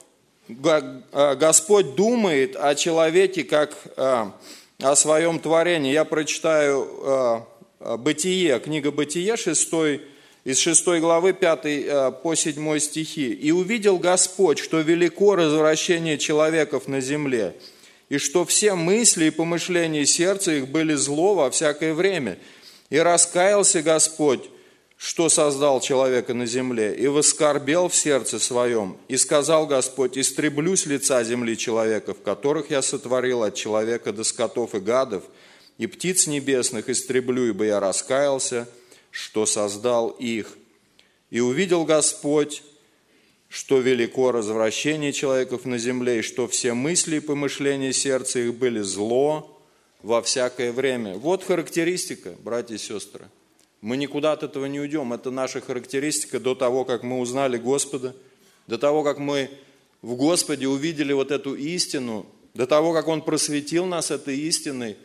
Господь 0.50 1.96
думает 1.96 2.58
о 2.58 2.75
человеке 2.75 3.46
как 3.46 3.77
о 3.96 4.96
своем 4.96 5.39
творении. 5.39 5.93
Я 5.93 6.03
прочитаю 6.03 7.48
Бытие, 7.79 8.60
книга 8.60 8.91
Бытие, 8.91 9.38
6 9.38 9.69
из 10.50 10.58
6 10.58 11.00
главы 11.00 11.34
5 11.34 11.60
э, 11.65 12.12
по 12.24 12.34
7 12.34 12.79
стихи. 12.79 13.32
«И 13.32 13.51
увидел 13.51 14.00
Господь, 14.00 14.58
что 14.58 14.79
велико 14.79 15.36
развращение 15.36 16.18
человеков 16.18 16.88
на 16.88 17.01
земле, 17.01 17.56
и 18.10 18.18
что 18.18 18.46
все 18.46 18.74
мысли 18.74 19.25
и 19.25 19.29
помышления 19.29 20.06
сердца 20.06 20.51
их 20.51 20.70
были 20.70 20.96
зло 20.96 21.36
во 21.36 21.51
всякое 21.51 21.94
время. 21.94 22.39
И 22.89 22.98
раскаялся 22.98 23.84
Господь, 23.84 24.50
что 24.98 25.29
создал 25.29 25.82
человека 25.82 26.34
на 26.34 26.48
земле, 26.48 26.96
и 26.96 27.06
воскорбел 27.06 27.88
в 27.88 27.96
сердце 27.96 28.39
своем. 28.39 28.98
И 29.08 29.18
сказал 29.18 29.68
Господь, 29.68 30.18
истреблю 30.18 30.75
с 30.75 30.88
лица 30.88 31.24
земли 31.24 31.56
человеков, 31.56 32.24
которых 32.24 32.72
я 32.72 32.82
сотворил 32.82 33.44
от 33.44 33.53
человека 33.53 34.12
до 34.12 34.24
скотов 34.24 34.74
и 34.74 34.79
гадов, 34.79 35.25
и 35.77 35.86
птиц 35.86 36.25
небесных 36.25 36.89
истреблю, 36.89 37.50
ибо 37.50 37.65
я 37.65 37.79
раскаялся, 37.79 38.68
что 39.12 39.46
создал 39.46 40.10
их. 40.10 40.58
И 41.30 41.39
увидел 41.39 41.86
Господь, 41.86 42.63
что 43.48 43.80
велико 43.80 44.32
развращение 44.32 45.12
человеков 45.12 45.66
на 45.66 45.78
земле, 45.78 46.20
и 46.20 46.22
что 46.22 46.48
все 46.48 46.74
мысли 46.74 47.18
и 47.18 47.20
помышления 47.20 47.92
сердца 47.92 48.39
их 48.39 48.56
были 48.56 48.80
зло 48.82 49.60
во 50.01 50.22
всякое 50.22 50.72
время. 50.72 51.16
Вот 51.16 51.44
характеристика, 51.44 52.36
братья 52.44 52.75
и 52.75 52.78
сестры. 52.78 53.28
Мы 53.82 53.98
никуда 53.98 54.34
от 54.34 54.44
этого 54.44 54.66
не 54.66 54.80
уйдем. 54.80 55.13
Это 55.13 55.32
наша 55.32 55.62
характеристика 55.62 56.39
до 56.39 56.54
того, 56.54 56.86
как 56.86 57.04
мы 57.04 57.20
узнали 57.20 57.58
Господа, 57.58 58.16
до 58.68 58.78
того, 58.78 59.04
как 59.04 59.20
мы 59.20 59.50
в 60.01 60.16
Господе 60.16 60.68
увидели 60.68 61.13
вот 61.13 61.32
эту 61.32 61.56
истину, 61.56 62.25
до 62.54 62.68
того, 62.68 62.94
как 62.94 63.08
Он 63.08 63.22
просветил 63.22 63.86
нас 63.86 64.12
этой 64.12 64.38
истиной. 64.38 64.98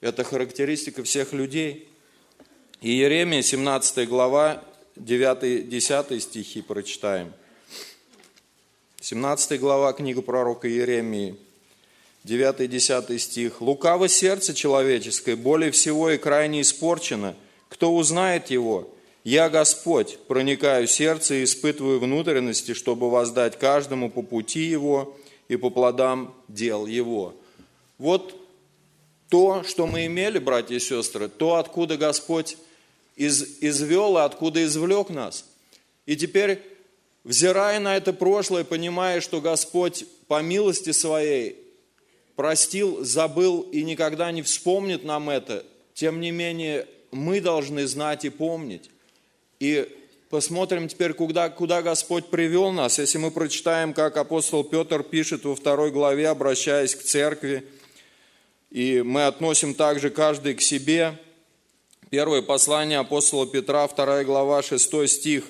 Это 0.00 0.24
характеристика 0.24 1.02
всех 1.02 1.32
людей– 1.32 1.87
Иеремия, 2.80 3.42
17 3.42 4.08
глава, 4.08 4.62
9-10 4.94 6.20
стихи 6.20 6.62
прочитаем. 6.62 7.32
17 9.00 9.58
глава, 9.58 9.92
книга 9.92 10.22
пророка 10.22 10.70
Иеремии, 10.70 11.34
9-10 12.24 13.18
стих. 13.18 13.60
«Лукаво 13.60 14.06
сердце 14.06 14.54
человеческое, 14.54 15.34
более 15.34 15.72
всего 15.72 16.10
и 16.10 16.18
крайне 16.18 16.60
испорчено. 16.60 17.34
Кто 17.68 17.92
узнает 17.92 18.48
его? 18.48 18.88
Я, 19.24 19.50
Господь, 19.50 20.16
проникаю 20.28 20.86
в 20.86 20.92
сердце 20.92 21.34
и 21.34 21.44
испытываю 21.44 21.98
внутренности, 21.98 22.74
чтобы 22.74 23.10
воздать 23.10 23.58
каждому 23.58 24.08
по 24.08 24.22
пути 24.22 24.60
его 24.60 25.18
и 25.48 25.56
по 25.56 25.70
плодам 25.70 26.32
дел 26.46 26.86
его». 26.86 27.34
Вот 27.98 28.36
то, 29.28 29.64
что 29.64 29.88
мы 29.88 30.06
имели, 30.06 30.38
братья 30.38 30.76
и 30.76 30.78
сестры, 30.78 31.28
то, 31.28 31.56
откуда 31.56 31.96
Господь 31.96 32.56
из, 33.18 33.58
извел, 33.60 34.16
и 34.16 34.22
откуда 34.22 34.64
извлек 34.64 35.10
нас. 35.10 35.44
И 36.06 36.16
теперь, 36.16 36.62
взирая 37.24 37.80
на 37.80 37.96
это 37.96 38.12
прошлое, 38.12 38.64
понимая, 38.64 39.20
что 39.20 39.40
Господь 39.40 40.06
по 40.28 40.40
милости 40.40 40.92
своей 40.92 41.56
простил, 42.36 43.04
забыл 43.04 43.62
и 43.62 43.82
никогда 43.82 44.30
не 44.30 44.42
вспомнит 44.42 45.04
нам 45.04 45.28
это, 45.28 45.66
тем 45.94 46.20
не 46.20 46.30
менее 46.30 46.86
мы 47.10 47.40
должны 47.40 47.86
знать 47.86 48.24
и 48.24 48.30
помнить. 48.30 48.88
И 49.58 49.88
посмотрим 50.30 50.86
теперь, 50.86 51.12
куда, 51.12 51.48
куда 51.48 51.82
Господь 51.82 52.26
привел 52.26 52.70
нас. 52.70 53.00
Если 53.00 53.18
мы 53.18 53.32
прочитаем, 53.32 53.92
как 53.92 54.16
апостол 54.16 54.62
Петр 54.62 55.02
пишет 55.02 55.44
во 55.44 55.56
второй 55.56 55.90
главе, 55.90 56.28
обращаясь 56.28 56.94
к 56.94 57.02
церкви, 57.02 57.64
и 58.70 59.02
мы 59.02 59.26
относим 59.26 59.74
также 59.74 60.10
каждый 60.10 60.54
к 60.54 60.60
себе. 60.60 61.18
Первое 62.10 62.40
послание 62.40 63.00
апостола 63.00 63.46
Петра, 63.46 63.86
вторая 63.86 64.24
глава, 64.24 64.62
6 64.62 65.06
стих 65.06 65.44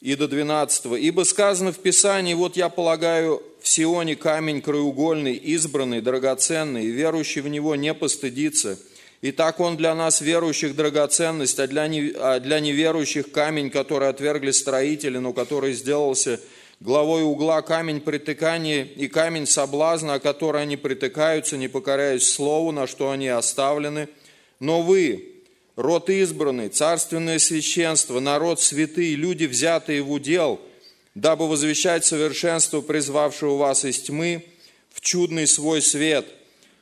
и 0.00 0.14
до 0.14 0.28
12. 0.28 0.86
«Ибо 0.98 1.24
сказано 1.24 1.72
в 1.72 1.78
Писании, 1.78 2.32
вот 2.32 2.56
я 2.56 2.70
полагаю 2.70 3.42
в 3.60 3.68
Сионе 3.68 4.16
камень 4.16 4.62
краеугольный, 4.62 5.34
избранный, 5.34 6.00
драгоценный, 6.00 6.86
и 6.86 6.90
верующий 6.90 7.42
в 7.42 7.48
него 7.48 7.76
не 7.76 7.92
постыдится. 7.92 8.78
И 9.20 9.30
так 9.30 9.60
он 9.60 9.76
для 9.76 9.94
нас, 9.94 10.22
верующих, 10.22 10.74
драгоценность, 10.74 11.60
а 11.60 11.66
для, 11.66 11.86
не, 11.86 12.14
а 12.16 12.40
для 12.40 12.60
неверующих 12.60 13.30
камень, 13.30 13.68
который 13.68 14.08
отвергли 14.08 14.52
строители, 14.52 15.18
но 15.18 15.34
который 15.34 15.74
сделался 15.74 16.40
главой 16.80 17.24
угла 17.24 17.60
камень 17.60 18.00
притыкания 18.00 18.84
и 18.84 19.06
камень 19.06 19.46
соблазна, 19.46 20.14
о 20.14 20.18
который 20.18 20.62
они 20.62 20.78
притыкаются, 20.78 21.58
не 21.58 21.68
покоряясь 21.68 22.32
слову, 22.32 22.72
на 22.72 22.86
что 22.86 23.10
они 23.10 23.28
оставлены. 23.28 24.08
Но 24.60 24.80
вы, 24.80 25.33
род 25.76 26.10
избранный, 26.10 26.68
царственное 26.68 27.38
священство, 27.38 28.20
народ 28.20 28.60
святый, 28.60 29.14
люди, 29.14 29.44
взятые 29.44 30.02
в 30.02 30.12
удел, 30.12 30.60
дабы 31.14 31.48
возвещать 31.48 32.04
совершенство 32.04 32.80
призвавшего 32.80 33.56
вас 33.56 33.84
из 33.84 34.00
тьмы 34.00 34.44
в 34.90 35.00
чудный 35.00 35.46
свой 35.46 35.82
свет. 35.82 36.26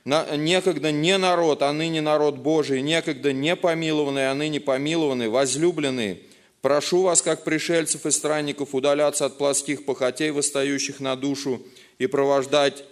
Некогда 0.04 0.90
не 0.90 1.16
народ, 1.16 1.62
а 1.62 1.72
ныне 1.72 2.00
народ 2.00 2.36
Божий, 2.36 2.82
некогда 2.82 3.32
не 3.32 3.54
помилованный, 3.54 4.30
а 4.30 4.34
ныне 4.34 4.60
помилованный, 4.60 5.28
возлюбленные– 5.28 6.20
Прошу 6.62 7.02
вас, 7.02 7.22
как 7.22 7.42
пришельцев 7.42 8.06
и 8.06 8.12
странников, 8.12 8.72
удаляться 8.72 9.26
от 9.26 9.36
плоских 9.36 9.84
похотей, 9.84 10.30
восстающих 10.30 11.00
на 11.00 11.16
душу, 11.16 11.60
и 11.98 12.06
провождать 12.06 12.84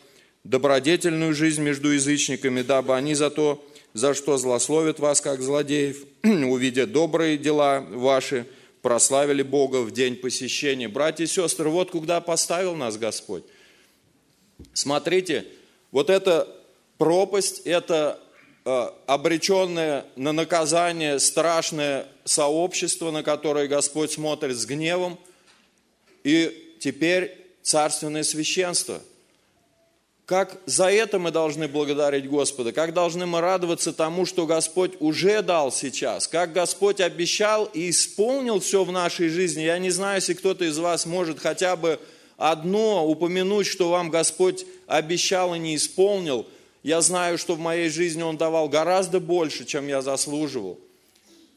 добродетельную 0.43 1.33
жизнь 1.35 1.63
между 1.63 1.91
язычниками, 1.91 2.63
дабы 2.63 2.97
они 2.97 3.15
за 3.15 3.31
то, 3.31 3.65
за 3.93 4.15
что 4.15 4.37
злословят 4.37 4.99
вас, 4.99 5.21
как 5.21 5.43
злодеев, 5.43 6.05
увидя 6.23 6.87
добрые 6.87 7.39
дела 7.39 7.81
ваши, 7.81 8.47
прославили 8.83 9.43
Бога 9.43 9.83
в 9.83 9.91
день 9.91 10.17
посещения. 10.17 10.89
Братья 10.89 11.25
и 11.25 11.27
сестры, 11.27 11.69
вот 11.69 11.91
куда 11.91 12.21
поставил 12.21 12.75
нас 12.75 12.97
Господь. 12.97 13.45
Смотрите, 14.73 15.47
вот 15.91 16.11
эта 16.11 16.49
пропасть, 16.99 17.61
это 17.65 18.21
Э, 18.63 18.91
обреченное 19.07 20.05
на 20.17 20.33
наказание 20.33 21.19
страшное 21.19 22.07
сообщество, 22.25 23.11
на 23.11 23.23
которое 23.23 23.69
Господь 23.69 24.13
смотрит 24.13 24.55
с 24.55 24.67
гневом, 24.67 25.19
и 26.25 26.77
теперь 26.79 27.49
царственное 27.63 28.23
священство. 28.23 29.01
Как 30.31 30.61
за 30.65 30.93
это 30.93 31.19
мы 31.19 31.33
должны 31.33 31.67
благодарить 31.67 32.29
Господа, 32.29 32.71
как 32.71 32.95
должны 32.95 33.27
мы 33.27 33.41
радоваться 33.41 33.93
тому, 33.93 34.27
что 34.27 34.47
Господь 34.47 34.93
уже 35.01 35.43
дал 35.43 35.73
сейчас, 35.73 36.29
как 36.29 36.53
Господь 36.53 37.01
обещал 37.01 37.65
и 37.65 37.91
исполнил 37.91 38.61
все 38.61 38.85
в 38.85 38.93
нашей 38.93 39.29
жизни. 39.29 39.63
Я 39.63 39.77
не 39.79 39.91
знаю, 39.91 40.21
если 40.21 40.35
кто-то 40.35 40.65
из 40.65 40.79
вас 40.79 41.05
может 41.05 41.41
хотя 41.41 41.75
бы 41.75 41.99
одно 42.37 43.05
упомянуть, 43.09 43.67
что 43.67 43.91
вам 43.91 44.09
Господь 44.09 44.65
обещал 44.87 45.53
и 45.57 45.59
не 45.59 45.75
исполнил– 45.75 46.47
я 46.83 47.01
знаю, 47.03 47.37
что 47.37 47.57
в 47.57 47.59
моей 47.59 47.91
жизни 47.91 48.23
Он 48.23 48.37
давал 48.37 48.69
гораздо 48.69 49.21
больше, 49.21 49.65
чем 49.65 49.87
я 49.89 50.01
заслуживал, 50.01 50.79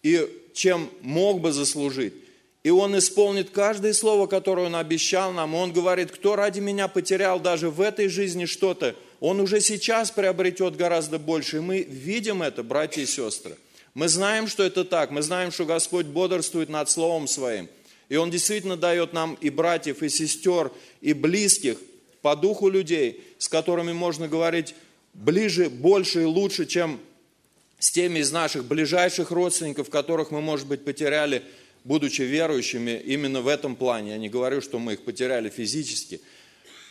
и 0.02 0.28
чем 0.54 0.90
мог 1.02 1.40
бы 1.40 1.54
заслужить. 1.54 2.14
И 2.64 2.70
Он 2.70 2.98
исполнит 2.98 3.50
каждое 3.50 3.94
слово, 3.94 4.26
которое 4.26 4.68
Он 4.68 4.76
обещал 4.76 5.34
нам. 5.34 5.54
Он 5.54 5.74
говорит, 5.74 6.12
кто 6.12 6.36
ради 6.36 6.62
меня 6.62 6.88
потерял 6.88 7.40
даже 7.40 7.70
в 7.70 7.82
этой 7.82 8.08
жизни 8.08 8.46
что-то, 8.46 8.96
он 9.20 9.40
уже 9.40 9.62
сейчас 9.62 10.12
приобретет 10.12 10.76
гораздо 10.76 11.18
больше. 11.18 11.58
И 11.58 11.62
мы 11.62 11.82
видим 11.82 12.42
это, 12.42 12.62
братья 12.62 13.02
и 13.02 13.06
сестры. 13.06 13.56
Мы 13.94 14.10
знаем, 14.10 14.48
что 14.48 14.64
это 14.64 14.84
так. 14.84 15.12
Мы 15.12 15.22
знаем, 15.22 15.52
что 15.52 15.66
Господь 15.66 16.08
бодрствует 16.08 16.68
над 16.68 16.90
Словом 16.90 17.28
Своим. 17.28 17.70
И 18.10 18.18
Он 18.18 18.30
действительно 18.32 18.76
дает 18.76 19.14
нам 19.14 19.38
и 19.40 19.50
братьев, 19.50 20.04
и 20.04 20.10
сестер, 20.10 20.72
и 21.00 21.14
близких 21.14 21.78
по 22.22 22.36
духу 22.36 22.70
людей, 22.70 23.24
с 23.38 23.48
которыми 23.48 23.94
можно 23.94 24.28
говорить 24.28 24.76
ближе, 25.14 25.70
больше 25.70 26.24
и 26.24 26.26
лучше, 26.26 26.66
чем 26.66 27.00
с 27.80 27.92
теми 27.92 28.20
из 28.20 28.32
наших 28.32 28.66
ближайших 28.66 29.32
родственников, 29.32 29.90
которых 29.90 30.32
мы, 30.32 30.42
может 30.42 30.68
быть, 30.68 30.84
потеряли, 30.84 31.44
будучи 31.84 32.22
верующими 32.22 33.02
именно 33.06 33.42
в 33.42 33.48
этом 33.48 33.76
плане. 33.76 34.12
Я 34.12 34.18
не 34.18 34.30
говорю, 34.30 34.62
что 34.62 34.80
мы 34.80 34.94
их 34.94 35.04
потеряли 35.04 35.50
физически. 35.50 36.22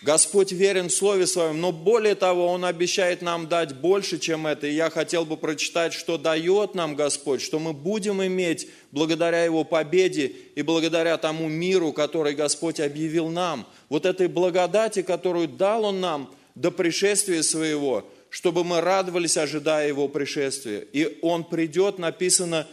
Господь 0.03 0.51
верен 0.51 0.89
в 0.89 0.93
Слове 0.93 1.29
Своем, 1.29 1.61
но 1.61 1.71
более 1.71 2.17
того, 2.17 2.49
Он 2.49 2.65
обещает 2.65 3.23
нам 3.23 3.47
дать 3.47 3.77
больше, 3.77 4.19
чем 4.19 4.49
это. 4.49 4.67
И 4.67 4.75
я 4.75 4.91
хотел 4.91 5.25
бы 5.25 5.37
прочитать, 5.37 5.93
что 5.93 6.19
дает 6.19 6.75
нам 6.75 6.97
Господь, 6.97 7.41
что 7.41 7.61
мы 7.61 7.73
будем 7.73 8.23
иметь 8.25 8.69
благодаря 8.91 9.45
Его 9.45 9.63
победе 9.63 10.33
и 10.57 10.63
благодаря 10.63 11.17
тому 11.19 11.49
миру, 11.49 11.93
который 11.93 12.35
Господь 12.35 12.81
объявил 12.81 13.29
нам. 13.29 13.65
Вот 13.89 14.05
этой 14.05 14.27
благодати, 14.27 15.03
которую 15.03 15.47
дал 15.47 15.85
Он 15.85 16.01
нам 16.01 16.35
до 16.57 16.73
пришествия 16.73 17.43
Своего, 17.43 18.05
чтобы 18.29 18.65
мы 18.65 18.81
радовались, 18.81 19.37
ожидая 19.37 19.87
Его 19.87 20.09
пришествия. 20.09 20.81
И 20.81 21.21
Он 21.23 21.45
придет, 21.45 22.01
написано, 22.01 22.67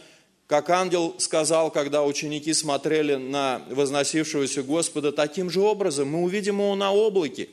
как 0.50 0.68
ангел 0.68 1.14
сказал, 1.18 1.70
когда 1.70 2.02
ученики 2.02 2.52
смотрели 2.54 3.14
на 3.14 3.62
возносившегося 3.70 4.64
Господа, 4.64 5.12
таким 5.12 5.48
же 5.48 5.60
образом 5.60 6.08
мы 6.08 6.22
увидим 6.22 6.56
Его 6.58 6.74
на 6.74 6.92
облаке, 6.92 7.48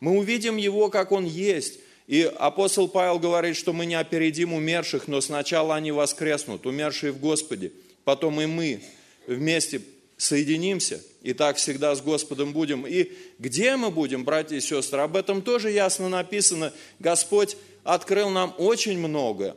мы 0.00 0.16
увидим 0.16 0.56
Его, 0.56 0.88
как 0.88 1.12
Он 1.12 1.26
есть. 1.26 1.78
И 2.06 2.22
апостол 2.22 2.88
Павел 2.88 3.18
говорит, 3.18 3.54
что 3.54 3.74
мы 3.74 3.84
не 3.84 3.96
опередим 3.96 4.54
умерших, 4.54 5.08
но 5.08 5.20
сначала 5.20 5.74
они 5.74 5.92
воскреснут, 5.92 6.64
умершие 6.64 7.12
в 7.12 7.20
Господе, 7.20 7.70
потом 8.04 8.40
и 8.40 8.46
мы 8.46 8.80
вместе 9.26 9.82
соединимся, 10.16 11.02
и 11.20 11.34
так 11.34 11.58
всегда 11.58 11.94
с 11.94 12.00
Господом 12.00 12.54
будем. 12.54 12.86
И 12.86 13.12
где 13.38 13.76
мы 13.76 13.90
будем, 13.90 14.24
братья 14.24 14.56
и 14.56 14.60
сестры, 14.60 15.02
об 15.02 15.16
этом 15.16 15.42
тоже 15.42 15.70
ясно 15.70 16.08
написано. 16.08 16.72
Господь 16.98 17.58
открыл 17.84 18.30
нам 18.30 18.54
очень 18.56 18.98
много. 18.98 19.54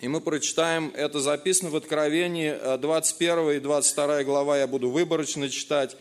И 0.00 0.08
мы 0.08 0.20
прочитаем, 0.20 0.92
это 0.96 1.20
записано 1.20 1.70
в 1.70 1.76
Откровении 1.76 2.52
21 2.78 3.38
э, 3.38 3.56
и 3.56 3.60
22 3.60 4.24
глава, 4.24 4.58
я 4.58 4.66
буду 4.66 4.90
выборочно 4.90 5.48
читать. 5.48 5.96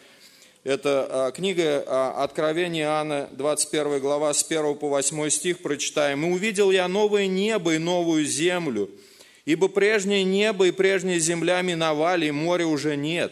Это 0.63 1.29
э, 1.29 1.35
книга 1.35 1.63
э, 1.63 1.83
Откровения 2.17 2.85
Иоанна, 2.85 3.29
21 3.33 3.99
глава, 3.99 4.33
с 4.33 4.43
1 4.43 4.75
по 4.75 4.89
8 4.89 5.29
стих 5.29 5.59
прочитаем. 5.59 6.25
«И 6.25 6.31
увидел 6.31 6.71
я 6.71 6.87
новое 6.87 7.27
небо 7.27 7.75
и 7.75 7.77
новую 7.77 8.25
землю, 8.25 8.89
ибо 9.45 9.67
прежнее 9.67 10.23
небо 10.23 10.67
и 10.67 10.71
прежняя 10.71 11.19
земля 11.19 11.61
миновали, 11.61 12.25
и 12.25 12.31
моря 12.31 12.65
уже 12.65 12.95
нет. 12.95 13.31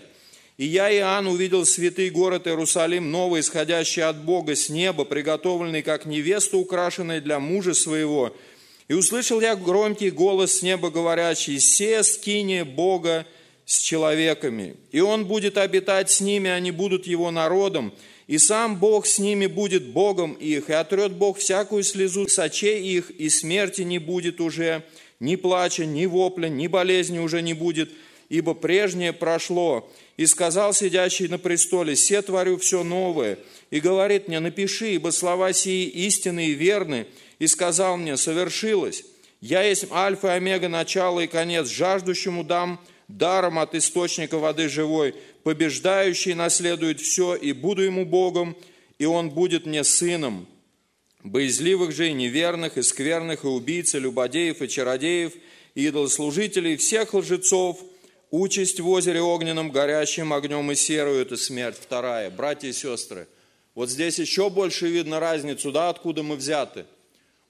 И 0.58 0.66
я, 0.66 0.96
Иоанн, 0.96 1.26
увидел 1.26 1.66
святый 1.66 2.12
город 2.12 2.46
Иерусалим, 2.46 3.10
новый, 3.10 3.42
исходящий 3.42 4.04
от 4.04 4.24
Бога 4.24 4.56
с 4.56 4.70
неба, 4.70 5.06
приготовленный 5.06 5.82
как 5.82 6.06
невеста, 6.06 6.58
украшенная 6.58 7.20
для 7.20 7.40
мужа 7.40 7.74
своего. 7.74 8.36
И 8.92 8.94
услышал 8.94 9.40
я 9.40 9.56
громкий 9.56 10.10
голос 10.10 10.56
с 10.56 10.62
неба, 10.64 10.90
говорящий, 10.90 11.62
«Се 11.62 12.04
скине 12.04 12.66
Бога 12.66 13.26
с 13.66 13.78
человеками, 13.78 14.76
и 14.92 15.00
Он 15.00 15.24
будет 15.24 15.58
обитать 15.58 16.12
с 16.12 16.20
ними, 16.20 16.50
они 16.50 16.72
будут 16.72 17.08
Его 17.08 17.32
народом, 17.32 17.94
и 18.28 18.38
сам 18.38 18.76
Бог 18.76 19.06
с 19.06 19.18
ними 19.18 19.46
будет 19.46 19.94
Богом 19.94 20.34
их, 20.34 20.70
и 20.70 20.74
отрет 20.74 21.14
Бог 21.14 21.38
всякую 21.38 21.84
слезу 21.84 22.28
с 22.28 22.38
очей 22.38 22.84
их, 22.84 23.12
и 23.12 23.30
смерти 23.30 23.84
не 23.84 23.98
будет 23.98 24.42
уже, 24.42 24.84
ни 25.22 25.38
плача, 25.38 25.86
ни 25.86 26.06
вопля, 26.06 26.50
ни 26.50 26.68
болезни 26.68 27.20
уже 27.20 27.42
не 27.42 27.54
будет, 27.54 27.92
ибо 28.28 28.54
прежнее 28.54 29.14
прошло. 29.14 29.90
И 30.18 30.26
сказал 30.26 30.74
сидящий 30.74 31.30
на 31.30 31.40
престоле, 31.40 31.96
«Се 31.96 32.22
творю 32.22 32.58
все 32.58 32.84
новое». 32.84 33.40
И 33.70 33.80
говорит 33.80 34.28
мне, 34.28 34.42
«Напиши, 34.42 34.96
ибо 34.96 35.12
слова 35.12 35.54
сии 35.54 35.88
истинны 35.88 36.48
и 36.48 36.56
верны». 36.56 37.08
И 37.42 37.48
сказал 37.48 37.98
мне, 37.98 38.18
«Совершилось. 38.18 39.04
Я 39.40 39.64
есть 39.64 39.92
альфа 39.92 40.28
и 40.28 40.38
омега, 40.38 40.70
начало 40.70 41.22
и 41.22 41.26
конец. 41.28 41.70
Жаждущему 41.70 42.44
дам 42.44 42.80
даром 43.08 43.58
от 43.58 43.74
источника 43.74 44.38
воды 44.38 44.70
живой. 44.70 45.16
Побеждающий 45.42 46.36
наследует 46.36 47.02
все, 47.02 47.34
и 47.34 47.52
буду 47.52 47.82
ему 47.82 48.06
Богом, 48.06 48.56
и 49.00 49.06
он 49.06 49.32
будет 49.32 49.66
мне 49.66 49.84
сыном. 49.84 50.46
Боязливых 51.24 51.92
же 51.92 52.10
и 52.10 52.14
неверных, 52.14 52.78
и 52.78 52.84
скверных, 52.84 53.44
и 53.44 53.48
убийц, 53.48 53.96
и 53.96 54.00
любодеев, 54.00 54.62
и 54.62 54.70
чародеев, 54.70 55.34
и 55.74 55.88
идолослужителей, 55.88 56.78
всех 56.78 57.16
лжецов– 57.16 57.80
Участь 58.30 58.80
в 58.80 58.88
озере 58.88 59.22
огненном, 59.22 59.72
горящим 59.72 60.32
огнем 60.32 60.72
и 60.72 60.76
серую– 60.76 61.22
это 61.24 61.36
смерть. 61.36 61.76
Вторая. 61.78 62.30
Братья 62.30 62.70
и 62.70 62.72
сестры, 62.72 63.28
вот 63.76 63.90
здесь 63.90 64.20
еще 64.20 64.50
больше 64.50 64.88
видно 64.88 65.20
разницу, 65.20 65.74
да, 65.74 65.90
откуда 65.90 66.24
мы 66.24 66.38
взяты. 66.38 66.86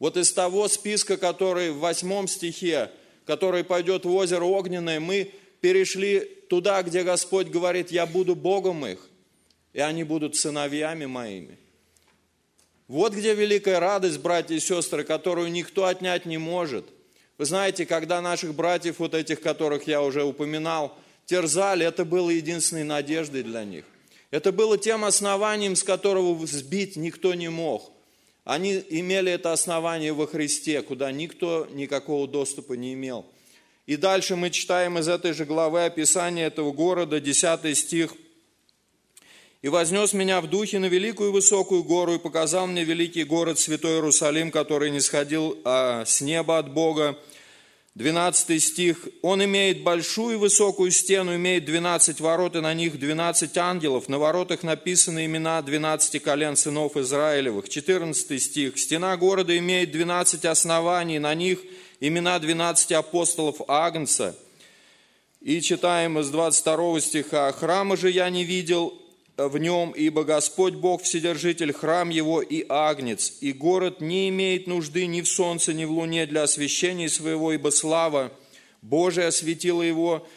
Вот 0.01 0.17
из 0.17 0.33
того 0.33 0.67
списка, 0.67 1.15
который 1.15 1.69
в 1.69 1.77
восьмом 1.77 2.27
стихе, 2.27 2.89
который 3.27 3.63
пойдет 3.63 4.03
в 4.03 4.11
озеро 4.11 4.45
огненное, 4.45 4.99
мы 4.99 5.31
перешли 5.59 6.21
туда, 6.49 6.81
где 6.81 7.03
Господь 7.03 7.49
говорит, 7.49 7.91
я 7.91 8.07
буду 8.07 8.35
Богом 8.35 8.83
их, 8.83 9.07
и 9.73 9.79
они 9.79 10.03
будут 10.03 10.35
сыновьями 10.35 11.05
моими. 11.05 11.59
Вот 12.87 13.13
где 13.13 13.35
великая 13.35 13.79
радость, 13.79 14.17
братья 14.17 14.55
и 14.55 14.59
сестры, 14.59 15.03
которую 15.03 15.51
никто 15.51 15.85
отнять 15.85 16.25
не 16.25 16.39
может. 16.39 16.85
Вы 17.37 17.45
знаете, 17.45 17.85
когда 17.85 18.21
наших 18.21 18.55
братьев, 18.55 18.97
вот 18.97 19.13
этих, 19.13 19.39
которых 19.39 19.85
я 19.85 20.01
уже 20.01 20.23
упоминал, 20.23 20.97
терзали, 21.27 21.85
это 21.85 22.05
было 22.05 22.31
единственной 22.31 22.85
надеждой 22.85 23.43
для 23.43 23.63
них. 23.63 23.85
Это 24.31 24.51
было 24.51 24.79
тем 24.79 25.05
основанием, 25.05 25.75
с 25.75 25.83
которого 25.83 26.43
сбить 26.47 26.95
никто 26.95 27.35
не 27.35 27.49
мог. 27.49 27.91
Они 28.43 28.83
имели 28.89 29.31
это 29.31 29.53
основание 29.53 30.13
во 30.13 30.25
Христе, 30.25 30.81
куда 30.81 31.11
никто 31.11 31.67
никакого 31.71 32.27
доступа 32.27 32.73
не 32.73 32.93
имел. 32.93 33.25
И 33.85 33.97
дальше 33.97 34.35
мы 34.35 34.49
читаем 34.49 34.97
из 34.97 35.07
этой 35.07 35.33
же 35.33 35.45
главы 35.45 35.85
описание 35.85 36.47
этого 36.47 36.71
города, 36.71 37.19
10 37.19 37.77
стих. 37.77 38.13
«И 39.61 39.67
вознес 39.67 40.13
меня 40.13 40.41
в 40.41 40.49
духе 40.49 40.79
на 40.79 40.85
великую 40.85 41.31
высокую 41.31 41.83
гору, 41.83 42.15
и 42.15 42.19
показал 42.19 42.65
мне 42.65 42.83
великий 42.83 43.23
город, 43.23 43.59
святой 43.59 43.95
Иерусалим, 43.95 44.49
который 44.49 44.89
не 44.89 45.01
сходил 45.01 45.59
а, 45.63 46.03
с 46.03 46.21
неба 46.21 46.57
от 46.57 46.73
Бога, 46.73 47.19
12 47.95 48.63
стих. 48.63 49.09
«Он 49.21 49.43
имеет 49.43 49.83
большую 49.83 50.39
высокую 50.39 50.91
стену, 50.91 51.35
имеет 51.35 51.65
12 51.65 52.21
ворот, 52.21 52.55
и 52.55 52.61
на 52.61 52.73
них 52.73 52.97
12 52.97 53.57
ангелов. 53.57 54.07
На 54.07 54.17
воротах 54.17 54.63
написаны 54.63 55.25
имена 55.25 55.61
12 55.61 56.23
колен 56.23 56.55
сынов 56.55 56.95
Израилевых». 56.95 57.67
14 57.67 58.41
стих. 58.41 58.77
«Стена 58.79 59.17
города 59.17 59.57
имеет 59.57 59.91
12 59.91 60.45
оснований, 60.45 61.19
на 61.19 61.35
них 61.35 61.59
имена 61.99 62.39
12 62.39 62.93
апостолов 62.93 63.57
Агнца». 63.67 64.37
И 65.41 65.59
читаем 65.59 66.17
из 66.17 66.29
22 66.29 67.01
стиха. 67.01 67.51
«Храма 67.51 67.97
же 67.97 68.09
я 68.09 68.29
не 68.29 68.45
видел, 68.45 69.00
в 69.47 69.57
нем, 69.57 69.91
ибо 69.91 70.23
Господь 70.23 70.73
Бог 70.73 71.03
Вседержитель, 71.03 71.73
храм 71.73 72.09
его 72.09 72.41
и 72.41 72.65
агнец, 72.67 73.33
и 73.41 73.53
город 73.53 74.01
не 74.01 74.29
имеет 74.29 74.67
нужды 74.67 75.05
ни 75.05 75.21
в 75.21 75.27
солнце, 75.27 75.73
ни 75.73 75.85
в 75.85 75.91
луне 75.91 76.25
для 76.25 76.43
освящения 76.43 77.09
своего, 77.09 77.53
ибо 77.53 77.69
слава 77.69 78.31
Божия 78.81 79.27
осветила 79.27 79.81
его, 79.81 80.27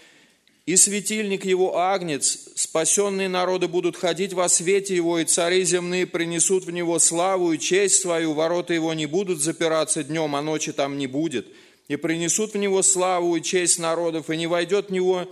и 0.67 0.77
светильник 0.77 1.45
его 1.45 1.77
агнец, 1.77 2.49
спасенные 2.55 3.29
народы 3.29 3.69
будут 3.69 3.97
ходить 3.97 4.33
во 4.33 4.49
свете 4.49 4.97
его, 4.97 5.19
и 5.19 5.25
цари 5.25 5.62
земные 5.64 6.07
принесут 6.07 6.64
в 6.64 6.71
него 6.71 6.99
славу 6.99 7.53
и 7.53 7.59
честь 7.59 8.01
свою, 8.01 8.33
ворота 8.33 8.73
его 8.73 8.95
не 8.95 9.05
будут 9.05 9.43
запираться 9.43 10.03
днем, 10.03 10.35
а 10.35 10.43
ночи 10.43 10.73
там 10.73 10.97
не 10.97 11.07
будет, 11.07 11.47
и 11.88 11.97
принесут 11.97 12.55
в 12.55 12.59
него 12.59 12.81
славу 12.83 13.37
и 13.37 13.43
честь 13.43 13.79
народов, 13.79 14.31
и 14.31 14.37
не 14.38 14.47
войдет 14.47 14.88
в 14.88 14.93
него 14.93 15.29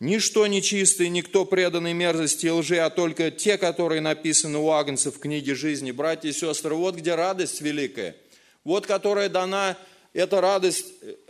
Ничто 0.00 0.46
нечистое, 0.46 1.08
никто 1.08 1.44
преданный 1.44 1.92
мерзости 1.92 2.46
и 2.46 2.50
лжи, 2.50 2.78
а 2.78 2.88
только 2.88 3.30
те, 3.30 3.58
которые 3.58 4.00
написаны 4.00 4.56
у 4.56 4.70
Агнца 4.70 5.12
в 5.12 5.18
книге 5.18 5.54
жизни. 5.54 5.92
Братья 5.92 6.30
и 6.30 6.32
сестры, 6.32 6.74
вот 6.74 6.94
где 6.94 7.14
радость 7.14 7.60
великая. 7.60 8.16
Вот 8.64 8.86
которая 8.86 9.28
дана, 9.28 9.76
эта 10.14 10.40
радость 10.40 10.86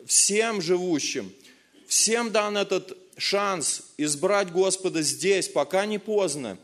всем 0.07 0.63
живущим. 0.63 1.33
Всем 1.89 2.31
дан 2.31 2.57
этот 2.57 2.97
шанс 3.17 3.83
избрать 3.99 4.53
Господа 4.53 5.03
здесь, 5.03 5.49
пока 5.49 5.85
не 5.85 5.99
поздно. 5.99 6.57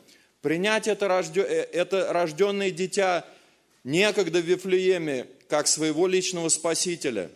Принять 0.43 0.87
это, 0.87 1.09
рожден, 1.09 1.43
э, 1.43 1.67
это 1.73 2.13
рожденное 2.13 2.71
дитя 2.71 3.25
некогда 3.83 4.39
в 4.39 4.45
Вифлееме, 4.45 5.27
как 5.49 5.67
своего 5.67 6.07
личного 6.07 6.51
Спасителя. 6.51 7.33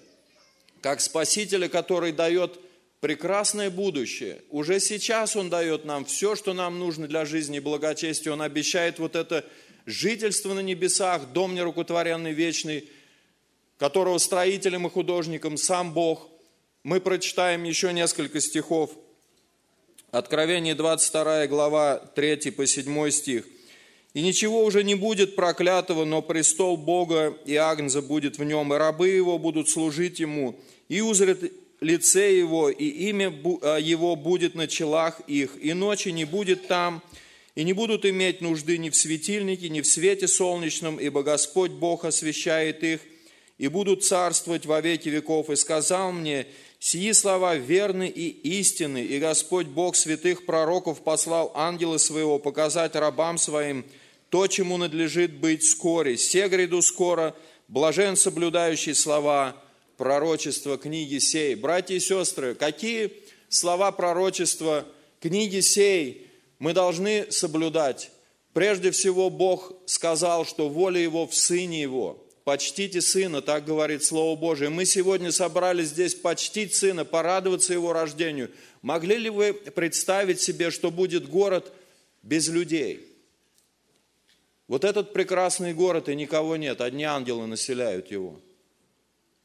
Как 0.80 1.00
Спасителя, 1.00 1.68
который 1.68 2.12
дает 2.12 2.61
прекрасное 3.00 3.70
будущее. 3.70 4.42
Уже 4.50 4.78
сейчас 4.78 5.34
Он 5.34 5.50
дает 5.50 5.84
нам 5.84 6.04
все, 6.04 6.36
что 6.36 6.52
нам 6.52 6.78
нужно 6.78 7.08
для 7.08 7.24
жизни 7.24 7.56
и 7.56 7.60
благочестия. 7.60 8.32
Он 8.32 8.42
обещает 8.42 8.98
вот 8.98 9.16
это 9.16 9.44
жительство 9.86 10.54
на 10.54 10.60
небесах, 10.60 11.32
дом 11.32 11.54
нерукотворенный, 11.54 12.32
вечный, 12.32 12.88
которого 13.78 14.18
строителем 14.18 14.86
и 14.86 14.90
художником 14.90 15.56
сам 15.56 15.92
Бог. 15.92 16.28
Мы 16.82 17.00
прочитаем 17.00 17.64
еще 17.64 17.92
несколько 17.92 18.40
стихов. 18.40 18.90
Откровение 20.10 20.74
22 20.74 21.46
глава 21.46 21.98
3 21.98 22.50
по 22.50 22.66
7 22.66 23.10
стих. 23.10 23.46
«И 24.12 24.22
ничего 24.22 24.64
уже 24.64 24.82
не 24.82 24.96
будет 24.96 25.36
проклятого, 25.36 26.04
но 26.04 26.20
престол 26.20 26.76
Бога 26.76 27.38
и 27.46 27.54
Агнца 27.54 28.02
будет 28.02 28.38
в 28.38 28.44
нем, 28.44 28.74
и 28.74 28.76
рабы 28.76 29.08
его 29.08 29.38
будут 29.38 29.68
служить 29.68 30.18
ему, 30.18 30.58
и 30.88 31.00
узрят 31.00 31.38
лице 31.80 32.36
его, 32.36 32.70
и 32.70 32.84
имя 32.84 33.32
а, 33.62 33.78
его 33.78 34.16
будет 34.16 34.54
на 34.54 34.66
челах 34.66 35.20
их, 35.26 35.56
и 35.60 35.72
ночи 35.72 36.10
не 36.10 36.24
будет 36.24 36.68
там, 36.68 37.02
и 37.54 37.64
не 37.64 37.72
будут 37.72 38.06
иметь 38.06 38.40
нужды 38.40 38.78
ни 38.78 38.90
в 38.90 38.96
светильнике, 38.96 39.68
ни 39.68 39.80
в 39.80 39.86
свете 39.86 40.28
солнечном, 40.28 40.98
ибо 40.98 41.22
Господь 41.22 41.72
Бог 41.72 42.04
освещает 42.04 42.84
их, 42.84 43.00
и 43.58 43.68
будут 43.68 44.04
царствовать 44.04 44.64
во 44.64 44.80
веки 44.80 45.08
веков. 45.08 45.50
И 45.50 45.56
сказал 45.56 46.12
мне, 46.12 46.46
сии 46.78 47.12
слова 47.12 47.56
верны 47.56 48.08
и 48.08 48.28
истинны, 48.58 49.04
и 49.04 49.18
Господь 49.18 49.66
Бог 49.66 49.96
святых 49.96 50.46
пророков 50.46 51.02
послал 51.02 51.52
ангела 51.54 51.98
своего 51.98 52.38
показать 52.38 52.94
рабам 52.94 53.36
своим 53.36 53.84
то, 54.30 54.46
чему 54.46 54.76
надлежит 54.76 55.32
быть 55.32 55.62
вскоре. 55.62 56.16
Се 56.16 56.48
гряду 56.48 56.80
скоро, 56.80 57.34
блажен 57.68 58.16
соблюдающий 58.16 58.94
слова 58.94 59.56
пророчества 60.00 60.78
книги 60.78 61.18
сей. 61.18 61.54
Братья 61.54 61.94
и 61.94 62.00
сестры, 62.00 62.54
какие 62.54 63.12
слова 63.50 63.92
пророчества 63.92 64.86
книги 65.20 65.60
сей 65.60 66.26
мы 66.58 66.72
должны 66.72 67.30
соблюдать? 67.30 68.10
Прежде 68.54 68.92
всего, 68.92 69.28
Бог 69.28 69.74
сказал, 69.84 70.46
что 70.46 70.70
воля 70.70 70.98
Его 70.98 71.26
в 71.26 71.34
Сыне 71.34 71.82
Его. 71.82 72.26
Почтите 72.44 73.02
Сына, 73.02 73.42
так 73.42 73.66
говорит 73.66 74.02
Слово 74.02 74.40
Божие. 74.40 74.70
Мы 74.70 74.86
сегодня 74.86 75.32
собрались 75.32 75.88
здесь 75.88 76.14
почтить 76.14 76.74
Сына, 76.74 77.04
порадоваться 77.04 77.74
Его 77.74 77.92
рождению. 77.92 78.50
Могли 78.80 79.18
ли 79.18 79.28
вы 79.28 79.52
представить 79.52 80.40
себе, 80.40 80.70
что 80.70 80.90
будет 80.90 81.28
город 81.28 81.74
без 82.22 82.48
людей? 82.48 83.06
Вот 84.66 84.84
этот 84.84 85.12
прекрасный 85.12 85.74
город, 85.74 86.08
и 86.08 86.14
никого 86.14 86.56
нет, 86.56 86.80
одни 86.80 87.04
ангелы 87.04 87.46
населяют 87.46 88.10
его– 88.10 88.40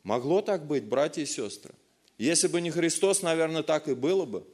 Могло 0.06 0.44
так 0.44 0.68
быть, 0.68 0.84
братья 0.84 1.24
и 1.24 1.26
сестры? 1.26 1.74
Если 2.20 2.48
бы 2.48 2.62
не 2.62 2.70
Христос, 2.70 3.24
наверное, 3.24 3.64
так 3.64 3.88
и 3.88 3.96
было 3.96 4.26
бы. 4.26 4.46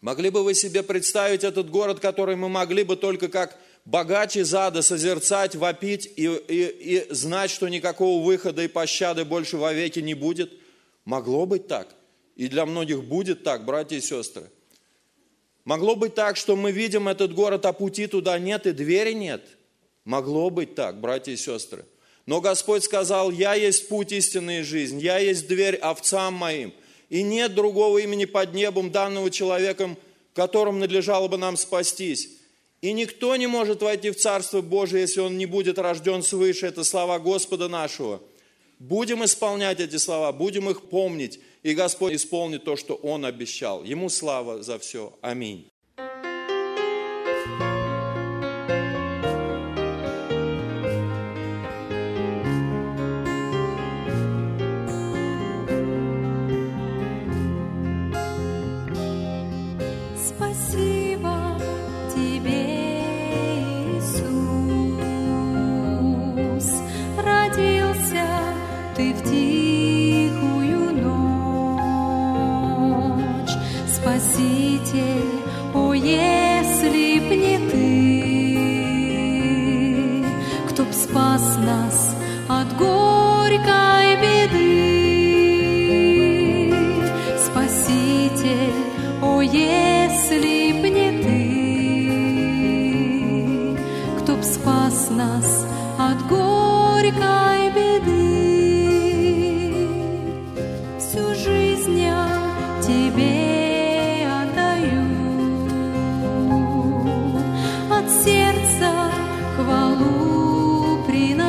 Могли 0.00 0.30
бы 0.30 0.42
вы 0.42 0.54
себе 0.54 0.82
представить 0.82 1.44
этот 1.44 1.70
город, 1.70 2.00
который 2.00 2.34
мы 2.34 2.48
могли 2.48 2.82
бы 2.82 2.96
только 2.96 3.28
как 3.28 3.56
богаче 3.84 4.44
зада 4.44 4.82
созерцать, 4.82 5.54
вопить 5.54 6.12
и, 6.16 6.26
и, 6.26 6.66
и 6.66 7.14
знать, 7.14 7.52
что 7.52 7.68
никакого 7.68 8.24
выхода 8.24 8.64
и 8.64 8.68
пощады 8.68 9.24
больше 9.24 9.56
вовеки 9.56 10.00
не 10.00 10.14
будет? 10.14 10.52
Могло 11.04 11.46
быть 11.46 11.68
так. 11.68 11.94
И 12.34 12.48
для 12.48 12.66
многих 12.66 13.04
будет 13.04 13.44
так, 13.44 13.64
братья 13.64 13.96
и 13.96 14.00
сестры. 14.00 14.50
Могло 15.64 15.94
быть 15.94 16.16
так, 16.16 16.36
что 16.36 16.56
мы 16.56 16.72
видим 16.72 17.06
этот 17.06 17.32
город, 17.34 17.66
а 17.66 17.72
пути 17.72 18.08
туда 18.08 18.36
нет 18.40 18.66
и 18.66 18.72
двери 18.72 19.12
нет. 19.12 19.46
Могло 20.04 20.50
быть 20.50 20.74
так, 20.74 21.00
братья 21.00 21.30
и 21.30 21.36
сестры. 21.36 21.84
Но 22.28 22.42
Господь 22.42 22.84
сказал, 22.84 23.30
я 23.30 23.54
есть 23.54 23.88
путь 23.88 24.12
истинной 24.12 24.62
жизни, 24.62 25.00
я 25.00 25.16
есть 25.16 25.48
дверь 25.48 25.76
овцам 25.76 26.34
моим. 26.34 26.74
И 27.08 27.22
нет 27.22 27.54
другого 27.54 27.96
имени 27.96 28.26
под 28.26 28.52
небом, 28.52 28.90
данного 28.90 29.30
человеком, 29.30 29.96
которым 30.34 30.78
надлежало 30.78 31.28
бы 31.28 31.38
нам 31.38 31.56
спастись. 31.56 32.28
И 32.82 32.92
никто 32.92 33.34
не 33.36 33.46
может 33.46 33.80
войти 33.80 34.10
в 34.10 34.16
Царство 34.16 34.60
Божие, 34.60 35.00
если 35.00 35.20
он 35.20 35.38
не 35.38 35.46
будет 35.46 35.78
рожден 35.78 36.22
свыше. 36.22 36.66
Это 36.66 36.84
слова 36.84 37.18
Господа 37.18 37.66
нашего. 37.66 38.20
Будем 38.78 39.24
исполнять 39.24 39.80
эти 39.80 39.96
слова, 39.96 40.30
будем 40.30 40.68
их 40.68 40.82
помнить, 40.90 41.40
и 41.62 41.72
Господь 41.72 42.12
исполнит 42.12 42.62
то, 42.62 42.76
что 42.76 42.96
Он 42.96 43.24
обещал. 43.24 43.84
Ему 43.84 44.10
слава 44.10 44.62
за 44.62 44.78
все. 44.78 45.14
Аминь. 45.22 45.67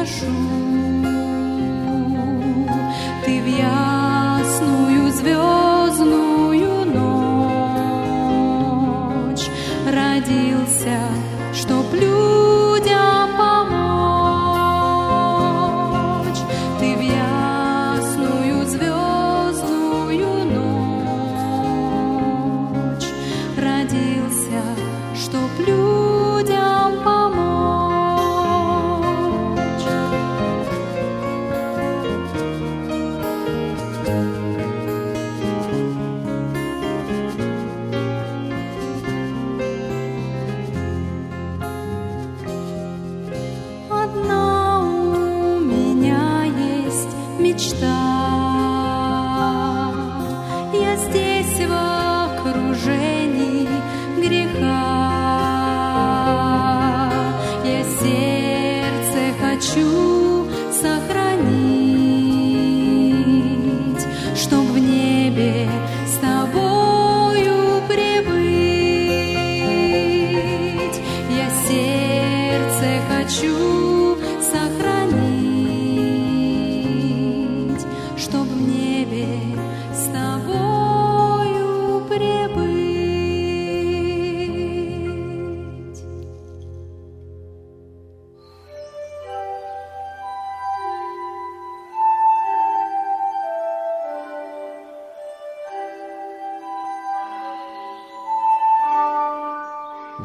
choux. 0.10 0.69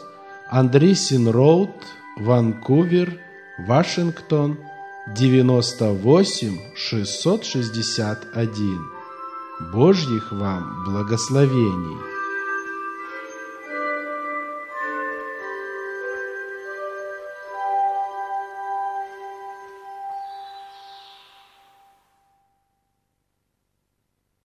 Андрисин 0.49 1.29
Роуд, 1.29 1.71
Ванкувер, 2.19 3.19
Вашингтон, 3.67 4.59
98 5.17 6.59
661. 6.77 8.81
Божьих 9.73 10.33
вам 10.33 10.85
благословений! 10.85 12.16